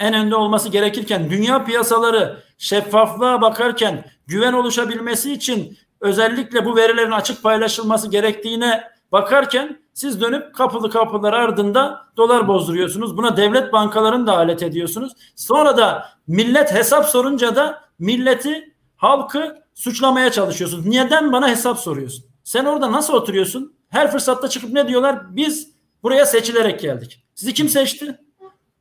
en 0.00 0.14
önde 0.14 0.36
olması 0.36 0.68
gerekirken 0.68 1.30
dünya 1.30 1.64
piyasaları 1.64 2.42
şeffaflığa 2.58 3.40
bakarken 3.40 4.04
güven 4.26 4.52
oluşabilmesi 4.52 5.32
için 5.32 5.78
özellikle 6.00 6.64
bu 6.64 6.76
verilerin 6.76 7.10
açık 7.10 7.42
paylaşılması 7.42 8.10
gerektiğine 8.10 8.84
bakarken 9.12 9.80
siz 9.96 10.20
dönüp 10.20 10.54
kapılı 10.54 10.90
kapılar 10.90 11.32
ardında 11.32 12.06
dolar 12.16 12.48
bozduruyorsunuz. 12.48 13.16
Buna 13.16 13.36
devlet 13.36 13.72
bankalarını 13.72 14.26
da 14.26 14.36
alet 14.36 14.62
ediyorsunuz. 14.62 15.12
Sonra 15.36 15.76
da 15.76 16.08
millet 16.26 16.74
hesap 16.74 17.06
sorunca 17.06 17.56
da 17.56 17.82
milleti, 17.98 18.74
halkı 18.96 19.56
suçlamaya 19.74 20.32
çalışıyorsunuz. 20.32 20.86
Neden 20.86 21.32
bana 21.32 21.48
hesap 21.48 21.78
soruyorsun? 21.78 22.24
Sen 22.44 22.64
orada 22.64 22.92
nasıl 22.92 23.14
oturuyorsun? 23.14 23.74
Her 23.88 24.12
fırsatta 24.12 24.48
çıkıp 24.48 24.72
ne 24.72 24.88
diyorlar? 24.88 25.36
Biz 25.36 25.70
buraya 26.02 26.26
seçilerek 26.26 26.80
geldik. 26.80 27.24
Sizi 27.34 27.54
kim 27.54 27.68
seçti? 27.68 28.18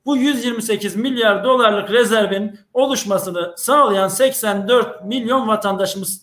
Bu 0.05 0.17
128 0.17 0.95
milyar 0.95 1.43
dolarlık 1.43 1.91
rezervin 1.91 2.59
oluşmasını 2.73 3.53
sağlayan 3.57 4.07
84 4.07 5.05
milyon 5.05 5.47
vatandaşımız 5.47 6.21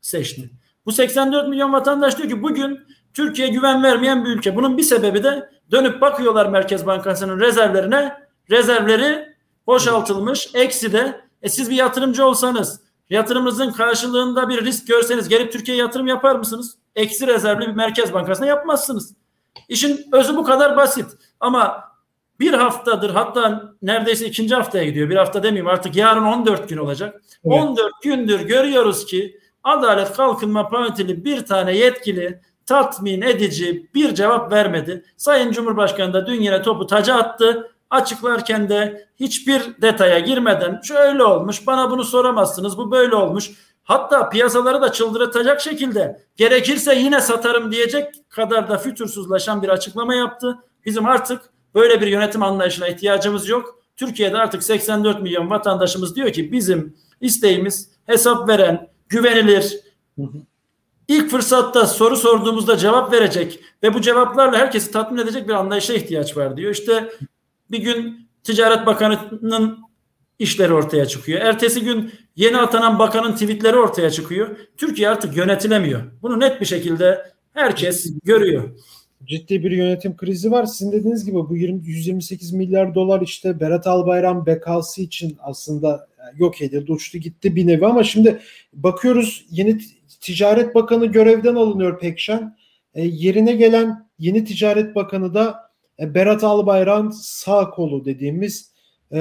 seçti. 0.00 0.50
Bu 0.86 0.92
84 0.92 1.48
milyon 1.48 1.72
vatandaş 1.72 2.18
diyor 2.18 2.28
ki 2.28 2.42
bugün 2.42 2.80
Türkiye 3.14 3.48
güven 3.48 3.82
vermeyen 3.82 4.24
bir 4.24 4.30
ülke. 4.30 4.56
Bunun 4.56 4.78
bir 4.78 4.82
sebebi 4.82 5.22
de 5.22 5.50
dönüp 5.70 6.00
bakıyorlar 6.00 6.46
Merkez 6.46 6.86
Bankası'nın 6.86 7.40
rezervlerine. 7.40 8.24
Rezervleri 8.50 9.34
boşaltılmış. 9.66 10.50
Eksi 10.54 10.92
de 10.92 11.20
e 11.42 11.48
siz 11.48 11.70
bir 11.70 11.76
yatırımcı 11.76 12.26
olsanız 12.26 12.80
yatırımınızın 13.10 13.72
karşılığında 13.72 14.48
bir 14.48 14.64
risk 14.64 14.88
görseniz 14.88 15.28
gelip 15.28 15.52
Türkiye'ye 15.52 15.82
yatırım 15.82 16.06
yapar 16.06 16.36
mısınız? 16.36 16.76
Eksi 16.96 17.26
rezervli 17.26 17.66
bir 17.66 17.74
Merkez 17.74 18.12
Bankası'na 18.12 18.46
yapmazsınız. 18.46 19.14
İşin 19.68 20.06
özü 20.12 20.36
bu 20.36 20.44
kadar 20.44 20.76
basit. 20.76 21.06
Ama 21.40 21.84
bir 22.40 22.52
haftadır 22.52 23.10
hatta 23.10 23.72
neredeyse 23.82 24.26
ikinci 24.26 24.54
haftaya 24.54 24.84
gidiyor. 24.84 25.10
Bir 25.10 25.16
hafta 25.16 25.42
demeyeyim 25.42 25.66
artık 25.66 25.96
yarın 25.96 26.24
14 26.24 26.68
gün 26.68 26.76
olacak. 26.76 27.22
Evet. 27.44 27.60
14 27.62 28.02
gündür 28.02 28.40
görüyoruz 28.40 29.06
ki 29.06 29.40
Adalet 29.64 30.12
Kalkınma 30.12 30.68
Partili 30.68 31.24
bir 31.24 31.46
tane 31.46 31.76
yetkili 31.76 32.40
tatmin 32.66 33.22
edici 33.22 33.90
bir 33.94 34.14
cevap 34.14 34.52
vermedi. 34.52 35.04
Sayın 35.16 35.52
Cumhurbaşkanı 35.52 36.12
da 36.12 36.26
dün 36.26 36.40
yine 36.40 36.62
topu 36.62 36.86
taca 36.86 37.14
attı. 37.14 37.70
Açıklarken 37.90 38.68
de 38.68 39.08
hiçbir 39.20 39.62
detaya 39.82 40.18
girmeden 40.18 40.80
şöyle 40.84 41.24
olmuş 41.24 41.66
bana 41.66 41.90
bunu 41.90 42.04
soramazsınız 42.04 42.78
bu 42.78 42.90
böyle 42.90 43.14
olmuş. 43.14 43.50
Hatta 43.84 44.28
piyasaları 44.28 44.82
da 44.82 44.92
çıldırtacak 44.92 45.60
şekilde 45.60 46.22
gerekirse 46.36 46.94
yine 46.94 47.20
satarım 47.20 47.72
diyecek 47.72 48.30
kadar 48.30 48.68
da 48.68 48.78
fütursuzlaşan 48.78 49.62
bir 49.62 49.68
açıklama 49.68 50.14
yaptı. 50.14 50.58
Bizim 50.86 51.06
artık 51.06 51.42
böyle 51.74 52.00
bir 52.00 52.06
yönetim 52.06 52.42
anlayışına 52.42 52.88
ihtiyacımız 52.88 53.48
yok. 53.48 53.78
Türkiye'de 53.96 54.36
artık 54.36 54.62
84 54.62 55.22
milyon 55.22 55.50
vatandaşımız 55.50 56.16
diyor 56.16 56.32
ki 56.32 56.52
bizim 56.52 56.96
isteğimiz 57.20 57.90
hesap 58.06 58.48
veren, 58.48 58.88
güvenilir, 59.08 59.80
ilk 61.08 61.30
fırsatta 61.30 61.86
soru 61.86 62.16
sorduğumuzda 62.16 62.76
cevap 62.76 63.12
verecek 63.12 63.60
ve 63.82 63.94
bu 63.94 64.00
cevaplarla 64.00 64.58
herkesi 64.58 64.90
tatmin 64.90 65.22
edecek 65.22 65.48
bir 65.48 65.52
anlayışa 65.52 65.94
ihtiyaç 65.94 66.36
var 66.36 66.56
diyor. 66.56 66.72
İşte 66.72 67.10
bir 67.70 67.78
gün 67.78 68.28
Ticaret 68.44 68.86
Bakanı'nın 68.86 69.78
işleri 70.38 70.72
ortaya 70.72 71.06
çıkıyor. 71.06 71.40
Ertesi 71.40 71.80
gün 71.80 72.12
yeni 72.36 72.56
atanan 72.56 72.98
bakanın 72.98 73.32
tweetleri 73.32 73.76
ortaya 73.76 74.10
çıkıyor. 74.10 74.56
Türkiye 74.76 75.08
artık 75.08 75.36
yönetilemiyor. 75.36 76.02
Bunu 76.22 76.40
net 76.40 76.60
bir 76.60 76.66
şekilde 76.66 77.32
herkes 77.52 78.12
görüyor. 78.24 78.70
Ciddi 79.24 79.64
bir 79.64 79.70
yönetim 79.70 80.16
krizi 80.16 80.50
var. 80.50 80.66
Sizin 80.66 80.92
dediğiniz 80.92 81.24
gibi 81.24 81.36
bu 81.36 81.56
20, 81.56 81.86
128 81.86 82.52
milyar 82.52 82.94
dolar 82.94 83.20
işte 83.20 83.60
Berat 83.60 83.86
Albayrak 83.86 84.46
bekası 84.46 85.02
için 85.02 85.36
aslında 85.40 86.08
yok 86.36 86.62
edildi, 86.62 86.92
uçtu 86.92 87.18
gitti 87.18 87.56
bir 87.56 87.66
nevi 87.66 87.86
ama 87.86 88.04
şimdi 88.04 88.40
bakıyoruz 88.72 89.46
yeni 89.50 89.78
Ticaret 90.24 90.74
Bakanı 90.74 91.06
görevden 91.06 91.54
alınıyor 91.54 91.98
Pekşen. 91.98 92.56
E, 92.94 93.02
yerine 93.04 93.52
gelen 93.52 94.08
yeni 94.18 94.44
Ticaret 94.44 94.94
Bakanı 94.94 95.34
da 95.34 95.70
e, 96.00 96.14
Berat 96.14 96.44
Albayrak'ın 96.44 97.10
sağ 97.10 97.70
kolu 97.70 98.04
dediğimiz 98.04 98.72
e, 99.12 99.20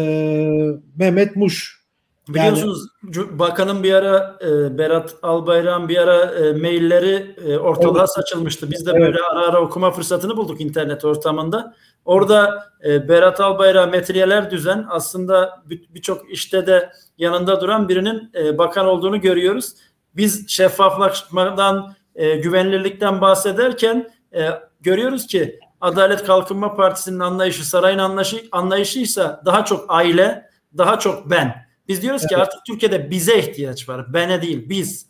Mehmet 0.95 1.35
Muş. 1.35 1.83
Biliyorsunuz 2.27 2.87
yani, 3.15 3.39
bakanın 3.39 3.83
bir 3.83 3.93
ara 3.93 4.37
e, 4.41 4.77
Berat 4.77 5.15
Albayrak'ın 5.21 5.89
bir 5.89 5.97
ara 5.97 6.25
e, 6.25 6.53
mailleri 6.53 7.35
e, 7.45 7.57
ortalığa 7.57 7.99
evet. 7.99 8.09
saçılmıştı. 8.09 8.71
Biz 8.71 8.85
de 8.85 8.91
evet. 8.91 9.01
böyle 9.01 9.19
ara 9.21 9.47
ara 9.47 9.61
okuma 9.61 9.91
fırsatını 9.91 10.37
bulduk 10.37 10.61
internet 10.61 11.05
ortamında. 11.05 11.75
Orada 12.05 12.63
e, 12.85 13.09
Berat 13.09 13.39
Albayrak 13.39 13.91
metriyeler 13.91 14.51
düzen 14.51 14.85
aslında 14.89 15.63
birçok 15.69 16.31
işte 16.31 16.67
de 16.67 16.89
yanında 17.17 17.61
duran 17.61 17.89
birinin 17.89 18.31
e, 18.35 18.57
bakan 18.57 18.85
olduğunu 18.85 19.21
görüyoruz 19.21 19.73
biz 20.15 20.49
şeffaflaşmadan, 20.49 21.95
e, 22.15 22.35
güvenilirlikten 22.35 23.21
bahsederken 23.21 24.11
e, 24.35 24.49
görüyoruz 24.81 25.27
ki 25.27 25.59
Adalet 25.81 26.23
Kalkınma 26.23 26.75
Partisi'nin 26.75 27.19
anlayışı, 27.19 27.69
sarayın 27.69 27.97
anlayışı, 27.97 28.47
anlayışıysa 28.51 29.41
daha 29.45 29.65
çok 29.65 29.85
aile, 29.87 30.49
daha 30.77 30.99
çok 30.99 31.29
ben. 31.29 31.65
Biz 31.87 32.01
diyoruz 32.01 32.21
evet. 32.21 32.29
ki 32.29 32.37
artık 32.37 32.65
Türkiye'de 32.65 33.09
bize 33.11 33.39
ihtiyaç 33.39 33.89
var. 33.89 34.13
Bene 34.13 34.41
değil, 34.41 34.69
biz. 34.69 35.07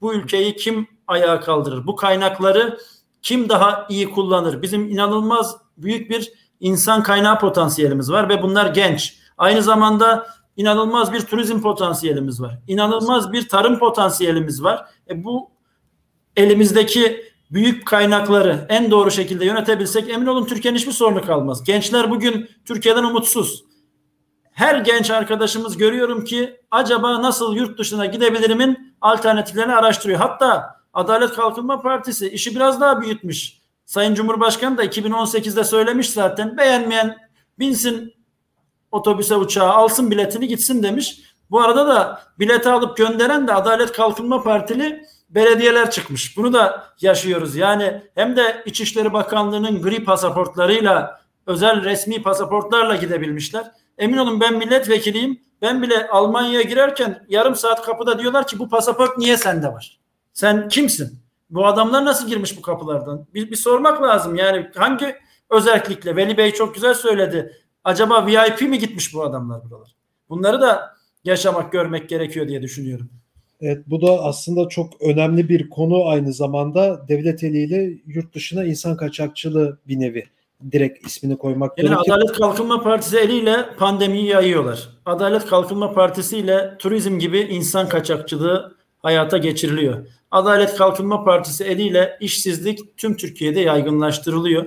Bu 0.00 0.14
ülkeyi 0.14 0.56
kim 0.56 0.88
ayağa 1.06 1.40
kaldırır? 1.40 1.86
Bu 1.86 1.96
kaynakları 1.96 2.78
kim 3.22 3.48
daha 3.48 3.86
iyi 3.90 4.10
kullanır? 4.10 4.62
Bizim 4.62 4.88
inanılmaz 4.88 5.56
büyük 5.76 6.10
bir 6.10 6.32
insan 6.60 7.02
kaynağı 7.02 7.38
potansiyelimiz 7.38 8.12
var 8.12 8.28
ve 8.28 8.42
bunlar 8.42 8.66
genç. 8.66 9.18
Aynı 9.38 9.62
zamanda 9.62 10.26
inanılmaz 10.56 11.12
bir 11.12 11.20
turizm 11.20 11.60
potansiyelimiz 11.60 12.42
var. 12.42 12.58
İnanılmaz 12.68 13.32
bir 13.32 13.48
tarım 13.48 13.78
potansiyelimiz 13.78 14.62
var. 14.62 14.88
E 15.10 15.24
bu 15.24 15.50
elimizdeki 16.36 17.24
büyük 17.50 17.86
kaynakları 17.86 18.66
en 18.68 18.90
doğru 18.90 19.10
şekilde 19.10 19.44
yönetebilsek 19.44 20.08
emin 20.08 20.26
olun 20.26 20.46
Türkiye'nin 20.46 20.78
hiçbir 20.78 20.92
sorunu 20.92 21.22
kalmaz. 21.22 21.64
Gençler 21.64 22.10
bugün 22.10 22.50
Türkiye'den 22.64 23.04
umutsuz. 23.04 23.64
Her 24.52 24.78
genç 24.78 25.10
arkadaşımız 25.10 25.76
görüyorum 25.76 26.24
ki 26.24 26.60
acaba 26.70 27.22
nasıl 27.22 27.56
yurt 27.56 27.78
dışına 27.78 28.06
gidebilirimin 28.06 28.94
alternatiflerini 29.00 29.74
araştırıyor. 29.74 30.20
Hatta 30.20 30.76
Adalet 30.92 31.32
Kalkınma 31.32 31.80
Partisi 31.80 32.28
işi 32.28 32.56
biraz 32.56 32.80
daha 32.80 33.00
büyütmüş. 33.00 33.58
Sayın 33.84 34.14
Cumhurbaşkanı 34.14 34.78
da 34.78 34.84
2018'de 34.84 35.64
söylemiş 35.64 36.10
zaten 36.10 36.56
beğenmeyen 36.56 37.16
binsin 37.58 38.14
otobüse 38.96 39.36
uçağa 39.36 39.70
alsın 39.70 40.10
biletini 40.10 40.48
gitsin 40.48 40.82
demiş. 40.82 41.20
Bu 41.50 41.60
arada 41.60 41.88
da 41.88 42.20
bileti 42.38 42.68
alıp 42.68 42.96
gönderen 42.96 43.48
de 43.48 43.54
Adalet 43.54 43.92
Kalkınma 43.92 44.42
Partili 44.42 45.02
belediyeler 45.30 45.90
çıkmış. 45.90 46.36
Bunu 46.36 46.52
da 46.52 46.84
yaşıyoruz. 47.00 47.56
Yani 47.56 48.02
hem 48.14 48.36
de 48.36 48.62
İçişleri 48.66 49.12
Bakanlığı'nın 49.12 49.82
gri 49.82 50.04
pasaportlarıyla 50.04 51.20
özel 51.46 51.84
resmi 51.84 52.22
pasaportlarla 52.22 52.96
gidebilmişler. 52.96 53.64
Emin 53.98 54.16
olun 54.16 54.40
ben 54.40 54.54
milletvekiliyim. 54.54 55.40
Ben 55.62 55.82
bile 55.82 56.08
Almanya'ya 56.08 56.62
girerken 56.62 57.26
yarım 57.28 57.54
saat 57.54 57.82
kapıda 57.82 58.18
diyorlar 58.18 58.46
ki 58.46 58.58
bu 58.58 58.68
pasaport 58.68 59.18
niye 59.18 59.36
sende 59.36 59.68
var? 59.68 59.98
Sen 60.32 60.68
kimsin? 60.68 61.18
Bu 61.50 61.66
adamlar 61.66 62.04
nasıl 62.04 62.28
girmiş 62.28 62.58
bu 62.58 62.62
kapılardan? 62.62 63.26
Bir, 63.34 63.50
bir 63.50 63.56
sormak 63.56 64.02
lazım. 64.02 64.36
Yani 64.36 64.70
hangi 64.76 65.16
özellikle 65.50 66.16
Veli 66.16 66.36
Bey 66.36 66.52
çok 66.52 66.74
güzel 66.74 66.94
söyledi. 66.94 67.65
Acaba 67.86 68.26
VIP 68.26 68.60
mi 68.62 68.78
gitmiş 68.78 69.14
bu 69.14 69.22
adamlar 69.22 69.64
buralar? 69.64 69.94
Bunları 70.28 70.60
da 70.60 70.96
yaşamak, 71.24 71.72
görmek 71.72 72.08
gerekiyor 72.08 72.48
diye 72.48 72.62
düşünüyorum. 72.62 73.10
Evet 73.60 73.82
bu 73.86 74.02
da 74.02 74.24
aslında 74.24 74.68
çok 74.68 75.02
önemli 75.02 75.48
bir 75.48 75.70
konu 75.70 76.06
aynı 76.06 76.32
zamanda 76.32 77.08
devlet 77.08 77.44
eliyle 77.44 77.98
yurt 78.06 78.34
dışına 78.34 78.64
insan 78.64 78.96
kaçakçılığı 78.96 79.78
bir 79.88 80.00
nevi 80.00 80.24
direkt 80.72 81.06
ismini 81.06 81.36
koymak 81.36 81.78
Yani 81.78 81.88
gerekir. 81.88 82.10
Adalet 82.10 82.32
Kalkınma 82.32 82.82
Partisi 82.82 83.18
eliyle 83.18 83.66
pandemiyi 83.78 84.26
yayıyorlar. 84.26 84.88
Adalet 85.06 85.46
Kalkınma 85.46 85.92
Partisi 85.92 86.38
ile 86.38 86.76
turizm 86.78 87.18
gibi 87.18 87.38
insan 87.38 87.88
kaçakçılığı 87.88 88.76
hayata 88.98 89.38
geçiriliyor. 89.38 90.06
Adalet 90.30 90.76
Kalkınma 90.76 91.24
Partisi 91.24 91.64
eliyle 91.64 92.16
işsizlik 92.20 92.96
tüm 92.96 93.16
Türkiye'de 93.16 93.60
yaygınlaştırılıyor. 93.60 94.66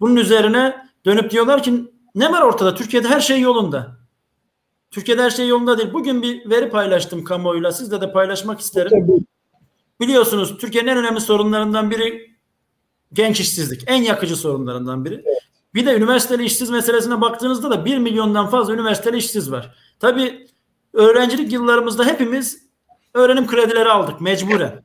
Bunun 0.00 0.16
üzerine 0.16 0.76
dönüp 1.06 1.30
diyorlar 1.30 1.62
ki 1.62 1.72
ne 2.14 2.32
var 2.32 2.40
ortada? 2.40 2.74
Türkiye'de 2.74 3.08
her 3.08 3.20
şey 3.20 3.40
yolunda. 3.40 3.96
Türkiye'de 4.90 5.22
her 5.22 5.30
şey 5.30 5.48
yolunda 5.48 5.78
değil. 5.78 5.92
Bugün 5.92 6.22
bir 6.22 6.50
veri 6.50 6.70
paylaştım 6.70 7.24
kamuoyuyla. 7.24 7.72
Sizle 7.72 8.00
de 8.00 8.12
paylaşmak 8.12 8.60
isterim. 8.60 8.90
Tabii. 8.90 9.24
Biliyorsunuz 10.00 10.58
Türkiye'nin 10.58 10.88
en 10.88 10.96
önemli 10.96 11.20
sorunlarından 11.20 11.90
biri 11.90 12.36
genç 13.12 13.40
işsizlik. 13.40 13.82
En 13.86 14.02
yakıcı 14.02 14.36
sorunlarından 14.36 15.04
biri. 15.04 15.24
Bir 15.74 15.86
de 15.86 15.96
üniversiteli 15.96 16.44
işsiz 16.44 16.70
meselesine 16.70 17.20
baktığınızda 17.20 17.70
da 17.70 17.84
1 17.84 17.98
milyondan 17.98 18.46
fazla 18.46 18.74
üniversiteli 18.74 19.16
işsiz 19.16 19.52
var. 19.52 19.74
Tabii 20.00 20.46
öğrencilik 20.92 21.52
yıllarımızda 21.52 22.04
hepimiz 22.04 22.62
öğrenim 23.14 23.46
kredileri 23.46 23.88
aldık 23.88 24.20
mecburen. 24.20 24.82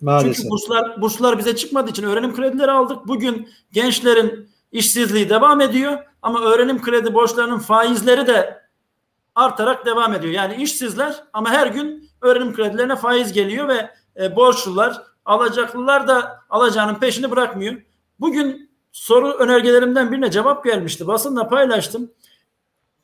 Maalesef. 0.00 0.36
Çünkü 0.36 0.50
burslar 0.50 1.00
burslar 1.00 1.38
bize 1.38 1.56
çıkmadığı 1.56 1.90
için 1.90 2.02
öğrenim 2.02 2.34
kredileri 2.34 2.70
aldık. 2.70 3.08
Bugün 3.08 3.48
gençlerin 3.72 4.48
işsizliği 4.72 5.28
devam 5.28 5.60
ediyor 5.60 5.98
ama 6.22 6.40
öğrenim 6.40 6.82
kredi 6.82 7.14
borçlarının 7.14 7.58
faizleri 7.58 8.26
de 8.26 8.62
artarak 9.34 9.86
devam 9.86 10.14
ediyor. 10.14 10.32
Yani 10.32 10.62
işsizler 10.62 11.24
ama 11.32 11.50
her 11.50 11.66
gün 11.66 12.10
öğrenim 12.20 12.54
kredilerine 12.54 12.96
faiz 12.96 13.32
geliyor 13.32 13.68
ve 13.68 13.90
e, 14.20 14.36
borçlular, 14.36 15.02
alacaklılar 15.24 16.08
da 16.08 16.40
alacağının 16.50 16.94
peşini 16.94 17.30
bırakmıyor. 17.30 17.82
Bugün 18.20 18.70
soru 18.92 19.32
önergelerimden 19.32 20.12
birine 20.12 20.30
cevap 20.30 20.64
gelmişti. 20.64 21.06
Basında 21.06 21.48
paylaştım. 21.48 22.10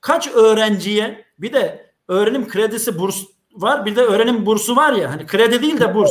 Kaç 0.00 0.28
öğrenciye 0.28 1.24
bir 1.38 1.52
de 1.52 1.92
öğrenim 2.08 2.48
kredisi 2.48 2.98
burs 2.98 3.24
var 3.52 3.86
bir 3.86 3.96
de 3.96 4.00
öğrenim 4.00 4.46
bursu 4.46 4.76
var 4.76 4.92
ya 4.92 5.10
hani 5.10 5.26
kredi 5.26 5.62
değil 5.62 5.80
de 5.80 5.94
burs. 5.94 6.10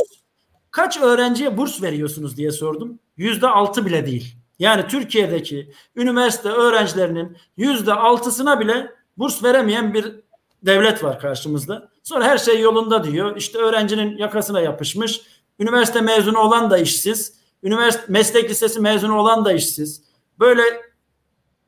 Kaç 0.70 1.00
öğrenciye 1.00 1.56
burs 1.56 1.82
veriyorsunuz 1.82 2.36
diye 2.36 2.50
sordum. 2.50 2.98
Yüzde 3.16 3.48
altı 3.48 3.86
bile 3.86 4.06
değil. 4.06 4.37
Yani 4.58 4.86
Türkiye'deki 4.86 5.72
üniversite 5.96 6.48
öğrencilerinin 6.48 7.36
yüzde 7.56 7.92
altısına 7.94 8.60
bile 8.60 8.90
burs 9.18 9.44
veremeyen 9.44 9.94
bir 9.94 10.14
devlet 10.62 11.04
var 11.04 11.20
karşımızda. 11.20 11.88
Sonra 12.02 12.24
her 12.24 12.38
şey 12.38 12.60
yolunda 12.60 13.04
diyor. 13.04 13.36
İşte 13.36 13.58
öğrencinin 13.58 14.16
yakasına 14.16 14.60
yapışmış. 14.60 15.20
Üniversite 15.58 16.00
mezunu 16.00 16.38
olan 16.38 16.70
da 16.70 16.78
işsiz. 16.78 17.38
Üniversite 17.62 18.04
meslek 18.08 18.50
lisesi 18.50 18.80
mezunu 18.80 19.18
olan 19.18 19.44
da 19.44 19.52
işsiz. 19.52 20.02
Böyle 20.38 20.62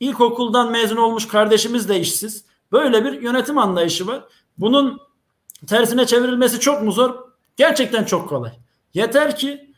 ilkokuldan 0.00 0.70
mezun 0.70 0.96
olmuş 0.96 1.28
kardeşimiz 1.28 1.88
de 1.88 2.00
işsiz. 2.00 2.44
Böyle 2.72 3.04
bir 3.04 3.22
yönetim 3.22 3.58
anlayışı 3.58 4.06
var. 4.06 4.24
Bunun 4.58 5.00
tersine 5.66 6.06
çevrilmesi 6.06 6.60
çok 6.60 6.82
mu 6.82 6.92
zor? 6.92 7.14
Gerçekten 7.56 8.04
çok 8.04 8.28
kolay. 8.28 8.52
Yeter 8.94 9.36
ki 9.36 9.69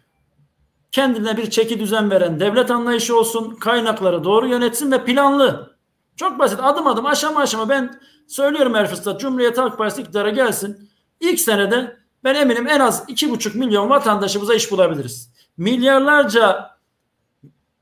kendine 0.93 1.37
bir 1.37 1.51
çeki 1.51 1.81
düzen 1.81 2.11
veren 2.11 2.41
devlet 2.41 2.71
anlayışı 2.71 3.19
olsun, 3.19 3.55
kaynakları 3.55 4.25
doğru 4.25 4.49
yönetsin 4.49 4.93
ve 4.93 5.05
planlı. 5.05 5.77
Çok 6.17 6.39
basit 6.39 6.59
adım 6.63 6.87
adım 6.87 7.07
aşama 7.07 7.41
aşama 7.41 7.69
ben 7.69 8.01
söylüyorum 8.27 8.75
her 8.75 8.91
fırsat 8.91 9.21
Cumhuriyet 9.21 9.59
Halk 9.59 9.79
Partisi 9.79 10.03
iktidara 10.03 10.31
gelsin. 10.31 10.91
İlk 11.21 11.41
senede 11.41 11.97
ben 12.25 12.35
eminim 12.35 12.69
en 12.69 12.81
az 12.81 13.05
iki 13.09 13.31
buçuk 13.31 13.55
milyon 13.55 13.91
vatandaşımıza 13.91 14.55
iş 14.55 14.71
bulabiliriz. 14.71 15.33
Milyarlarca 15.57 16.71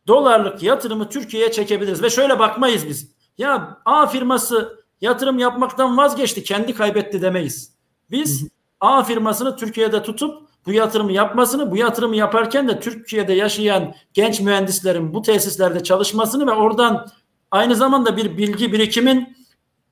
dolarlık 0.07 0.63
yatırımı 0.63 1.09
Türkiye'ye 1.09 1.53
çekebiliriz 1.53 2.03
ve 2.03 2.11
şöyle 2.11 2.39
bakmayız 2.39 2.89
biz. 2.89 3.15
Ya 3.39 3.79
A 3.85 4.07
firması 4.07 4.85
yatırım 5.01 5.39
yapmaktan 5.39 5.97
vazgeçti 5.97 6.43
kendi 6.43 6.75
kaybetti 6.75 7.23
demeyiz. 7.23 7.75
Biz 8.11 8.49
A 8.81 9.03
firmasını 9.03 9.57
Türkiye'de 9.57 10.03
tutup 10.03 10.50
bu 10.67 10.73
yatırımı 10.73 11.13
yapmasını, 11.13 11.71
bu 11.71 11.77
yatırımı 11.77 12.17
yaparken 12.17 12.69
de 12.69 12.81
Türkiye'de 12.81 13.33
yaşayan 13.33 13.95
genç 14.15 14.41
mühendislerin 14.41 15.15
bu 15.15 15.23
tesislerde 15.23 15.83
çalışmasını 15.83 16.47
ve 16.47 16.53
oradan 16.53 17.07
aynı 17.51 17.77
zamanda 17.77 18.17
bir 18.17 18.39
bilgi 18.39 18.73
birikimin 18.73 19.37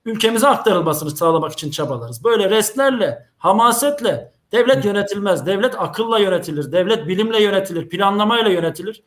ülkemize 0.04 0.48
aktarılmasını 0.48 1.10
sağlamak 1.10 1.52
için 1.52 1.70
çabalarız. 1.70 2.24
Böyle 2.24 2.50
restlerle, 2.50 3.28
hamasetle 3.38 4.32
devlet 4.52 4.84
yönetilmez. 4.84 5.46
Devlet 5.46 5.74
akılla 5.78 6.18
yönetilir. 6.18 6.72
Devlet 6.72 7.08
bilimle 7.08 7.42
yönetilir. 7.42 7.88
Planlamayla 7.88 8.50
yönetilir. 8.50 9.02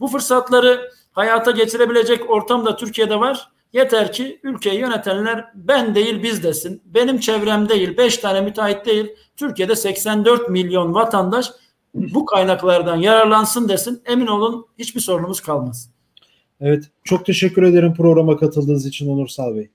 Bu 0.00 0.08
fırsatları 0.08 0.90
hayata 1.12 1.50
geçirebilecek 1.50 2.30
ortam 2.30 2.66
da 2.66 2.76
Türkiye'de 2.76 3.20
var. 3.20 3.48
Yeter 3.74 4.12
ki 4.12 4.40
ülkeyi 4.42 4.80
yönetenler 4.80 5.44
ben 5.54 5.94
değil 5.94 6.22
biz 6.22 6.42
desin. 6.42 6.82
Benim 6.84 7.18
çevrem 7.18 7.68
değil, 7.68 7.96
5 7.96 8.16
tane 8.16 8.40
müteahhit 8.40 8.86
değil. 8.86 9.06
Türkiye'de 9.36 9.76
84 9.76 10.48
milyon 10.48 10.94
vatandaş 10.94 11.50
bu 11.94 12.24
kaynaklardan 12.24 12.96
yararlansın 12.96 13.68
desin. 13.68 14.02
Emin 14.06 14.26
olun 14.26 14.66
hiçbir 14.78 15.00
sorunumuz 15.00 15.40
kalmaz. 15.40 15.90
Evet. 16.60 16.84
Çok 17.04 17.26
teşekkür 17.26 17.62
ederim 17.62 17.94
programa 17.94 18.36
katıldığınız 18.36 18.86
için 18.86 19.08
Onursal 19.08 19.56
Bey. 19.56 19.70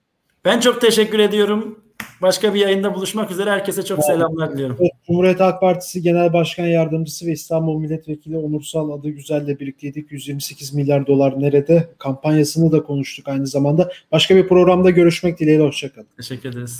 Ben 0.45 0.59
çok 0.59 0.81
teşekkür 0.81 1.19
ediyorum. 1.19 1.79
Başka 2.21 2.53
bir 2.53 2.59
yayında 2.59 2.95
buluşmak 2.95 3.31
üzere. 3.31 3.49
Herkese 3.49 3.85
çok 3.85 4.03
selamlar 4.03 4.53
diliyorum. 4.53 4.77
Evet, 4.79 4.91
Cumhuriyet 5.07 5.39
Halk 5.39 5.59
Partisi 5.59 6.01
Genel 6.01 6.33
Başkan 6.33 6.65
Yardımcısı 6.65 7.25
ve 7.25 7.31
İstanbul 7.31 7.79
Milletvekili 7.79 8.37
Onursal 8.37 8.91
adı 8.91 9.09
güzelle 9.09 9.59
birlikteydik. 9.59 10.11
128 10.11 10.73
milyar 10.73 11.07
dolar 11.07 11.41
nerede? 11.41 11.89
Kampanyasını 11.97 12.71
da 12.71 12.83
konuştuk 12.83 13.27
aynı 13.27 13.47
zamanda. 13.47 13.91
Başka 14.11 14.35
bir 14.35 14.47
programda 14.47 14.89
görüşmek 14.89 15.39
dileğiyle. 15.39 15.63
Hoşçakalın. 15.63 16.07
Teşekkür 16.17 16.49
ederiz. 16.49 16.77